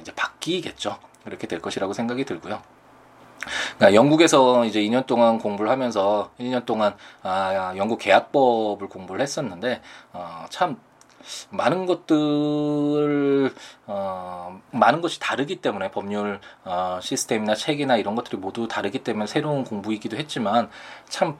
이제 0.00 0.12
바뀌겠죠. 0.14 0.98
그렇게 1.24 1.46
될 1.46 1.60
것이라고 1.60 1.92
생각이 1.92 2.24
들고요. 2.24 2.62
그러니까 3.76 3.94
영국에서 3.94 4.64
이제 4.64 4.80
2년 4.80 5.06
동안 5.06 5.38
공부를 5.38 5.70
하면서 5.70 6.30
1년 6.38 6.64
동안 6.64 6.94
아, 7.22 7.74
영국 7.76 7.98
계약법을 7.98 8.88
공부를 8.88 9.20
했었는데 9.20 9.80
어, 10.12 10.46
참 10.50 10.76
많은 11.50 11.86
것들 11.86 13.52
어, 13.86 14.60
많은 14.70 15.00
것이 15.00 15.20
다르기 15.20 15.56
때문에 15.56 15.90
법률 15.90 16.40
어, 16.64 16.98
시스템이나 17.02 17.54
책이나 17.54 17.96
이런 17.96 18.14
것들이 18.14 18.36
모두 18.36 18.68
다르기 18.68 19.00
때문에 19.00 19.26
새로운 19.26 19.64
공부이기도 19.64 20.16
했지만 20.16 20.70
참 21.08 21.38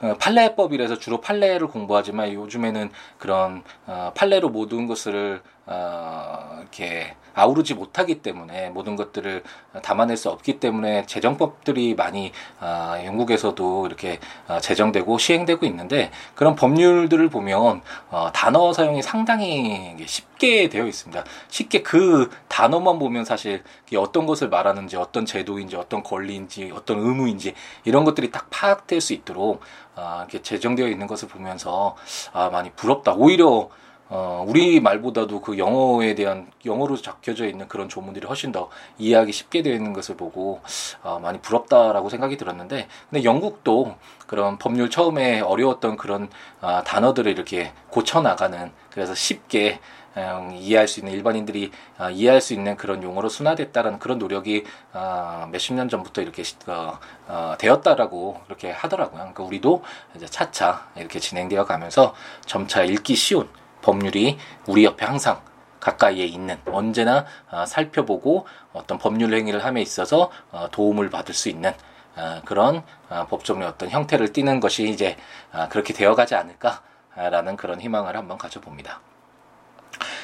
어, 0.00 0.16
판례법이라서 0.18 0.98
주로 0.98 1.20
판례를 1.20 1.68
공부하지만 1.68 2.32
요즘에는 2.32 2.90
그런 3.18 3.62
어, 3.86 4.12
판례로 4.14 4.48
모든 4.48 4.86
것을 4.86 5.42
어, 5.66 6.58
이렇게 6.60 7.14
아우르지 7.34 7.74
못하기 7.74 8.22
때문에 8.22 8.70
모든 8.70 8.96
것들을 8.96 9.42
담아낼 9.82 10.16
수 10.16 10.28
없기 10.30 10.60
때문에 10.60 11.06
제정법들이 11.06 11.94
많이 11.94 12.32
어, 12.60 12.94
영국에서도 13.04 13.86
이렇게 13.86 14.18
어, 14.48 14.60
제정되고 14.60 15.18
시행되고 15.18 15.64
있는데 15.66 16.10
그런 16.34 16.56
법률들을 16.56 17.28
보면 17.30 17.82
어, 18.10 18.30
단어 18.34 18.72
사용이 18.72 19.02
상당히 19.02 19.96
쉽게 20.04 20.68
되어 20.68 20.86
있습니다. 20.86 21.24
쉽게 21.48 21.82
그 21.82 22.30
단어만 22.48 22.98
보면 22.98 23.24
사실 23.24 23.62
어떤 23.96 24.26
것을 24.26 24.48
말하는지 24.48 24.96
어떤 24.96 25.24
제도인지 25.24 25.76
어떤 25.76 26.02
권리인지 26.02 26.72
어떤 26.74 26.98
의무인지 26.98 27.54
이런 27.84 28.04
것들이 28.04 28.30
딱 28.30 28.48
파악될 28.50 29.00
수 29.00 29.12
있도록 29.12 29.60
어, 29.94 30.18
이렇게 30.20 30.42
제정되어 30.42 30.88
있는 30.88 31.06
것을 31.06 31.28
보면서 31.28 31.96
아, 32.32 32.50
많이 32.50 32.70
부럽다. 32.70 33.14
오히려 33.14 33.70
어, 34.14 34.44
우리 34.46 34.78
말보다도 34.78 35.40
그 35.40 35.56
영어에 35.56 36.14
대한 36.14 36.46
영어로 36.66 36.96
적혀져 36.96 37.46
있는 37.46 37.66
그런 37.66 37.88
조문들이 37.88 38.26
훨씬 38.26 38.52
더 38.52 38.68
이해하기 38.98 39.32
쉽게 39.32 39.62
되어 39.62 39.72
있는 39.72 39.94
것을 39.94 40.18
보고 40.18 40.60
어, 41.02 41.18
많이 41.18 41.40
부럽다라고 41.40 42.10
생각이 42.10 42.36
들었는데 42.36 42.88
근데 43.08 43.24
영국도 43.24 43.96
그런 44.26 44.58
법률 44.58 44.90
처음에 44.90 45.40
어려웠던 45.40 45.96
그런 45.96 46.28
어, 46.60 46.82
단어들을 46.84 47.32
이렇게 47.32 47.72
고쳐 47.88 48.20
나가는 48.20 48.70
그래서 48.90 49.14
쉽게 49.14 49.80
음, 50.18 50.50
이해할 50.52 50.88
수 50.88 51.00
있는 51.00 51.14
일반인들이 51.14 51.70
어, 51.98 52.10
이해할 52.10 52.42
수 52.42 52.52
있는 52.52 52.76
그런 52.76 53.02
용어로 53.02 53.30
순화됐다는 53.30 53.98
그런 53.98 54.18
노력이 54.18 54.64
어, 54.92 55.48
몇십 55.50 55.72
년 55.74 55.88
전부터 55.88 56.20
이렇게 56.20 56.42
어, 56.66 56.98
어, 57.28 57.54
되었다라고 57.58 58.42
이렇게 58.46 58.72
하더라고요. 58.72 59.20
그러니까 59.20 59.42
우리도 59.42 59.82
이제 60.16 60.26
차차 60.26 60.88
이렇게 60.96 61.18
진행되어 61.18 61.64
가면서 61.64 62.14
점차 62.44 62.82
읽기 62.82 63.16
쉬운 63.16 63.48
법률이 63.82 64.38
우리 64.66 64.84
옆에 64.84 65.04
항상 65.04 65.40
가까이에 65.80 66.24
있는 66.24 66.58
언제나 66.66 67.26
어, 67.50 67.66
살펴보고 67.66 68.46
어떤 68.72 68.98
법률 68.98 69.34
행위를 69.34 69.64
함에 69.64 69.82
있어서 69.82 70.30
어, 70.52 70.68
도움을 70.70 71.10
받을 71.10 71.34
수 71.34 71.48
있는 71.48 71.72
어, 72.16 72.40
그런 72.44 72.82
어, 73.10 73.26
법적의 73.28 73.66
어떤 73.66 73.90
형태를 73.90 74.32
띠는 74.32 74.60
것이 74.60 74.88
이제 74.88 75.16
어, 75.52 75.68
그렇게 75.68 75.92
되어가지 75.92 76.34
않을까라는 76.36 77.56
그런 77.56 77.80
희망을 77.80 78.16
한번 78.16 78.38
가져봅니다. 78.38 79.00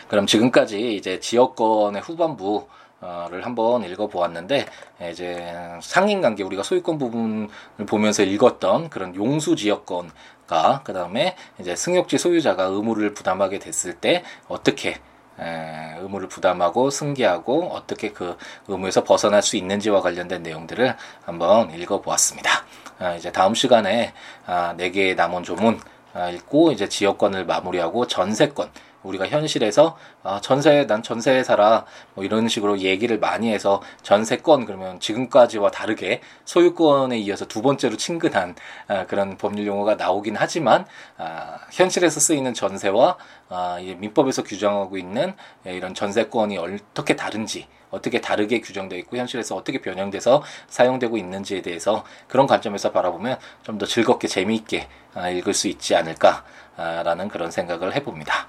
그럼 0.07 0.27
지금까지 0.27 0.95
이제 0.95 1.21
지역권의 1.21 2.03
후반부 2.03 2.69
를 3.01 3.47
한번 3.47 3.85
읽어보았는데 3.85 4.67
이제 5.13 5.55
상인관계 5.81 6.43
우리가 6.43 6.65
소유권 6.65 6.99
부분을 6.99 7.49
보면서 7.87 8.25
읽었던 8.25 8.91
그런 8.91 9.15
용수 9.15 9.55
지역권과 9.55 10.81
그 10.83 10.93
다음에 10.93 11.37
이제 11.61 11.77
승역지 11.77 12.19
소유자가 12.19 12.65
의무를 12.65 13.15
부담하게 13.15 13.61
됐을 13.61 13.95
때 13.95 14.25
어떻게 14.49 14.97
의무를 15.39 16.29
부담하고 16.29 16.91
승계하고 16.91 17.69
어떻게 17.69 18.11
그 18.11 18.37
의무에서 18.67 19.05
벗어날 19.05 19.43
수 19.43 19.57
있는지와 19.57 20.01
관련된 20.01 20.43
내용들을 20.43 20.97
한번 21.25 21.71
읽어보았습니다. 21.71 22.51
아, 22.99 23.15
이제 23.15 23.31
다음 23.31 23.55
시간에 23.55 24.13
아, 24.45 24.75
네 24.77 24.91
개의 24.91 25.15
남은 25.15 25.45
조문 25.45 25.81
아, 26.15 26.31
읽고 26.31 26.73
이제 26.73 26.89
지역권을 26.89 27.47
마무리하고 27.47 28.09
전세권 28.09 28.71
우리가 29.03 29.27
현실에서 29.29 29.97
아, 30.23 30.41
전세 30.43 30.87
난 30.87 31.03
전세에 31.03 31.43
살아 31.43 31.87
뭐 32.15 32.25
이런 32.25 32.49
식으로 32.49 32.81
얘기를 32.81 33.19
많이 33.19 33.51
해서 33.51 33.81
전세권 34.03 34.67
그러면 34.67 35.01
지금까지와 35.01 35.71
다르게 35.71 36.21
소유권에 36.45 37.19
이어서 37.19 37.47
두 37.47 37.63
번째로 37.63 37.97
친근한 37.97 38.55
아, 38.89 39.07
그런 39.07 39.39
법률 39.39 39.67
용어가 39.67 39.95
나오긴 39.95 40.37
하지만 40.37 40.85
아, 41.17 41.59
현실에서 41.73 42.21
쓰이는 42.21 42.53
전세와 42.53 43.17
아, 43.49 43.79
이 43.81 43.95
민법에서 43.95 44.43
규정하고 44.45 44.99
있는 44.99 45.35
예, 45.67 45.75
이런 45.75 45.95
전세권이 45.95 46.59
어떻게 46.59 47.17
다른지 47.17 47.67
어떻게 47.91 48.21
다르게 48.21 48.61
규정되어 48.61 48.99
있고 48.99 49.17
현실에서 49.17 49.57
어떻게 49.57 49.81
변형돼서 49.81 50.43
사용되고 50.69 51.17
있는지에 51.17 51.63
대해서 51.63 52.05
그런 52.27 52.47
관점에서 52.47 52.93
바라보면 52.93 53.39
좀 53.63 53.79
더 53.79 53.87
즐겁게 53.87 54.27
재미있게 54.27 54.89
아, 55.15 55.31
읽을 55.31 55.55
수 55.55 55.69
있지 55.69 55.95
않을까라는 55.95 57.29
그런 57.29 57.51
생각을 57.51 57.95
해봅니다. 57.95 58.49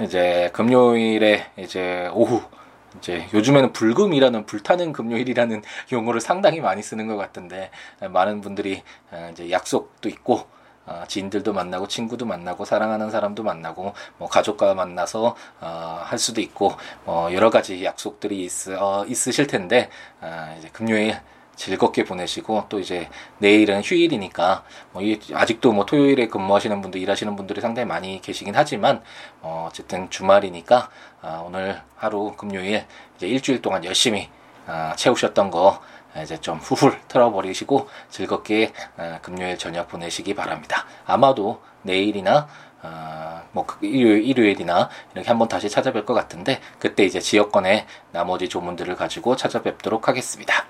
이제 0.00 0.50
금요일에 0.52 1.52
이제 1.56 2.08
오후 2.12 2.42
이제 2.98 3.26
요즘에는 3.32 3.72
불금이라는 3.72 4.46
불타는 4.46 4.92
금요일이라는 4.92 5.62
용어를 5.92 6.20
상당히 6.20 6.60
많이 6.60 6.82
쓰는 6.82 7.06
것 7.06 7.16
같은데 7.16 7.70
많은 8.00 8.40
분들이 8.40 8.82
어, 9.10 9.28
이제 9.32 9.50
약속도 9.50 10.08
있고 10.08 10.46
어, 10.86 11.04
지인들도 11.08 11.52
만나고 11.52 11.88
친구도 11.88 12.26
만나고 12.26 12.64
사랑하는 12.64 13.10
사람도 13.10 13.42
만나고 13.42 13.94
뭐 14.18 14.28
가족과 14.28 14.74
만나서 14.74 15.36
어, 15.60 16.00
할 16.02 16.18
수도 16.18 16.40
있고 16.40 16.72
뭐 17.04 17.32
여러 17.32 17.50
가지 17.50 17.84
약속들이 17.84 18.44
있, 18.44 18.68
어, 18.68 19.04
있으실 19.06 19.46
텐데 19.46 19.88
어, 20.20 20.54
이제 20.58 20.68
금요일 20.72 21.16
즐겁게 21.56 22.04
보내시고 22.04 22.66
또 22.68 22.78
이제 22.78 23.08
내일은 23.38 23.82
휴일이니까 23.82 24.64
뭐 24.92 25.02
아직도 25.32 25.72
뭐 25.72 25.86
토요일에 25.86 26.28
근무하시는 26.28 26.80
분들 26.80 27.00
일하시는 27.00 27.36
분들이 27.36 27.60
상당히 27.60 27.86
많이 27.86 28.20
계시긴 28.20 28.54
하지만 28.56 29.02
어 29.40 29.68
어쨌든 29.68 30.10
주말이니까 30.10 30.90
어 31.22 31.44
오늘 31.46 31.80
하루 31.96 32.34
금요일 32.36 32.84
이제 33.16 33.26
일주일 33.26 33.62
동안 33.62 33.84
열심히 33.84 34.28
어 34.66 34.92
채우셨던 34.96 35.50
거 35.50 35.80
이제 36.22 36.40
좀 36.40 36.58
후훌 36.58 37.00
털어버리시고 37.08 37.88
즐겁게 38.10 38.72
어 38.96 39.18
금요일 39.22 39.58
저녁 39.58 39.88
보내시기 39.88 40.34
바랍니다. 40.34 40.86
아마도 41.06 41.60
내일이나 41.82 42.48
어, 42.84 43.42
뭐그 43.52 43.86
일요일, 43.86 44.24
일요일이나 44.24 44.90
이렇게 45.14 45.28
한번 45.28 45.48
다시 45.48 45.68
찾아뵐 45.68 46.04
것 46.04 46.12
같은데 46.12 46.60
그때 46.78 47.04
이제 47.04 47.18
지역권의 47.18 47.86
나머지 48.12 48.48
조문들을 48.48 48.94
가지고 48.96 49.36
찾아뵙도록 49.36 50.06
하겠습니다. 50.06 50.66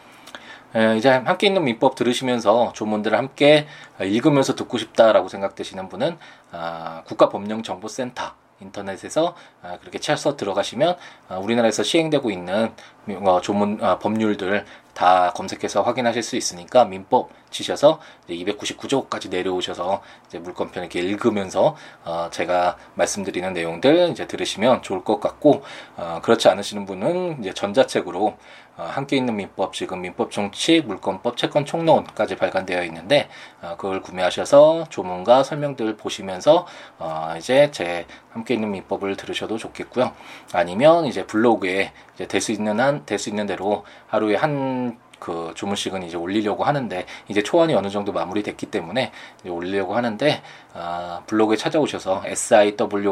이제 0.97 1.09
함께 1.09 1.47
있는 1.47 1.63
민법 1.65 1.95
들으시면서 1.95 2.73
조문들을 2.75 3.17
함께 3.17 3.67
읽으면서 4.01 4.57
듣고 4.57 4.77
싶다라고 4.79 5.29
생각되시는 5.29 5.89
분은 5.89 6.17
아, 6.51 7.03
국가법령정보센터 7.07 8.33
인터넷에서 8.61 9.37
아, 9.63 9.79
그렇게 9.79 9.99
쳐서 9.99 10.37
들어가시면 10.37 10.97
아, 11.29 11.39
우리나라에서 11.39 11.85
시행되고 11.85 12.31
있는 12.31 12.73
어, 13.09 13.41
조문 13.41 13.79
법률들 14.01 14.65
다 14.95 15.33
검색해서 15.35 15.83
확인하실 15.83 16.23
수 16.23 16.37
있으니까 16.37 16.85
민법 16.85 17.31
치셔서 17.51 18.01
299조까지 18.29 19.31
내려오셔서 19.31 20.03
이제 20.27 20.39
물권편 20.39 20.85
이렇게 20.85 21.01
읽으면서 21.01 21.77
어 22.05 22.29
제가 22.31 22.77
말씀드리는 22.95 23.53
내용들 23.53 24.11
이제 24.11 24.27
들으시면 24.27 24.83
좋을 24.83 25.05
것 25.05 25.21
같고 25.21 25.63
어 25.97 26.21
그렇지 26.23 26.49
않으시는 26.49 26.87
분은 26.87 27.41
이제 27.41 27.53
전자책으로 27.53 28.37
어, 28.77 28.83
함께 28.83 29.17
있는 29.17 29.37
민법 29.37 29.73
지금 29.73 30.01
민법 30.01 30.33
정칙 30.33 30.85
물권법 30.87 31.37
채권 31.37 31.65
총론까지 31.65 32.35
발간되어 32.37 32.83
있는데 32.85 33.29
어, 33.63 33.77
그걸 33.77 34.03
구매하셔서 34.03 34.87
조문과 34.91 35.45
설명들 35.45 35.97
보시면서 35.97 36.67
어, 36.99 37.35
이제 37.39 37.71
제 37.71 38.07
함께 38.33 38.55
있는 38.55 38.73
민법을 38.73 39.17
들으셔도 39.17 39.59
좋겠고요. 39.59 40.13
아니면 40.53 41.07
이제 41.07 41.25
블로그에 41.25 41.93
될 42.17 42.41
수 42.41 42.51
있는 42.53 42.81
한 42.81 43.05
될 43.07 43.19
수 43.19 43.29
있는 43.29 43.47
대로 43.47 43.85
하루에 44.09 44.35
한 44.37 44.84
그 45.25 45.53
조문식은 45.55 46.03
이제 46.03 46.19
올리려고 46.19 46.65
하는데 46.65 47.07
이제 47.29 47.43
초안이 47.43 47.73
어느 47.75 47.89
정도 47.89 48.13
마무리됐기 48.13 48.67
때문에 48.67 49.11
올리려고 49.47 49.97
하는데 49.97 50.43
아, 50.75 51.23
블로그에 51.27 51.57
찾아오셔서 51.57 52.25
siwoolaw.net 52.27 53.07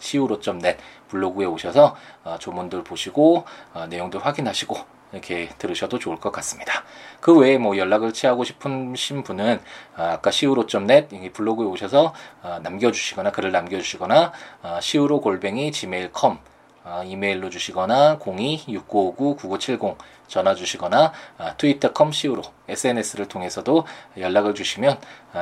siwo.net 0.00 0.78
블로그에 1.08 1.44
오셔서 1.44 1.96
어, 2.24 2.36
조문들 2.40 2.82
보시고 2.82 3.44
어, 3.74 3.86
내용들 3.90 4.24
확인하시고 4.24 4.78
이렇게 5.12 5.50
들으셔도 5.58 5.98
좋을 5.98 6.16
것 6.16 6.32
같습니다. 6.32 6.82
그 7.20 7.36
외에 7.38 7.58
뭐 7.58 7.76
연락을 7.76 8.14
취하고 8.14 8.42
싶으신 8.42 9.22
분은 9.22 9.60
아, 9.96 10.12
아까 10.12 10.30
siwo.net 10.30 11.30
블로그에 11.34 11.66
오셔서 11.66 12.14
어, 12.42 12.58
남겨주시거나 12.62 13.32
글을 13.32 13.52
남겨주시거나 13.52 14.32
siwo 14.80 15.20
골뱅이 15.20 15.72
gmail.com 15.72 16.38
이메일로 17.04 17.50
주시거나 17.50 18.18
02-6959-9970 18.18 19.96
전화 20.28 20.54
주시거나 20.54 21.12
트위터.com 21.56 22.08
siwo 22.10 22.42
SNS를 22.68 23.28
통해서도 23.28 23.86
연락을 24.18 24.54
주시면 24.54 24.98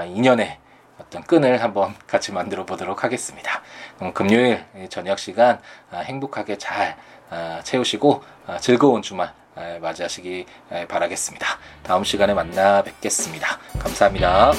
인연에 0.09 0.59
어떤 0.99 1.23
끈을 1.23 1.63
한번 1.63 1.95
같이 2.07 2.33
만들어 2.33 2.65
보도록 2.65 3.05
하겠습니다. 3.05 3.63
그럼 3.99 4.13
금요일 4.13 4.65
저녁 4.89 5.19
시간 5.19 5.61
아, 5.91 5.99
행복하게 5.99 6.59
잘 6.59 6.97
아, 7.31 7.61
채우시고 7.65 8.23
아, 8.47 8.59
즐거운 8.59 9.03
주말 9.03 9.33
맞이하시기 9.81 10.47
바라겠습니다. 10.89 11.47
다음 11.85 12.03
시간에 12.03 12.35
만나 12.35 12.83
뵙겠습니다. 12.83 13.61
감사합니다. 13.79 14.51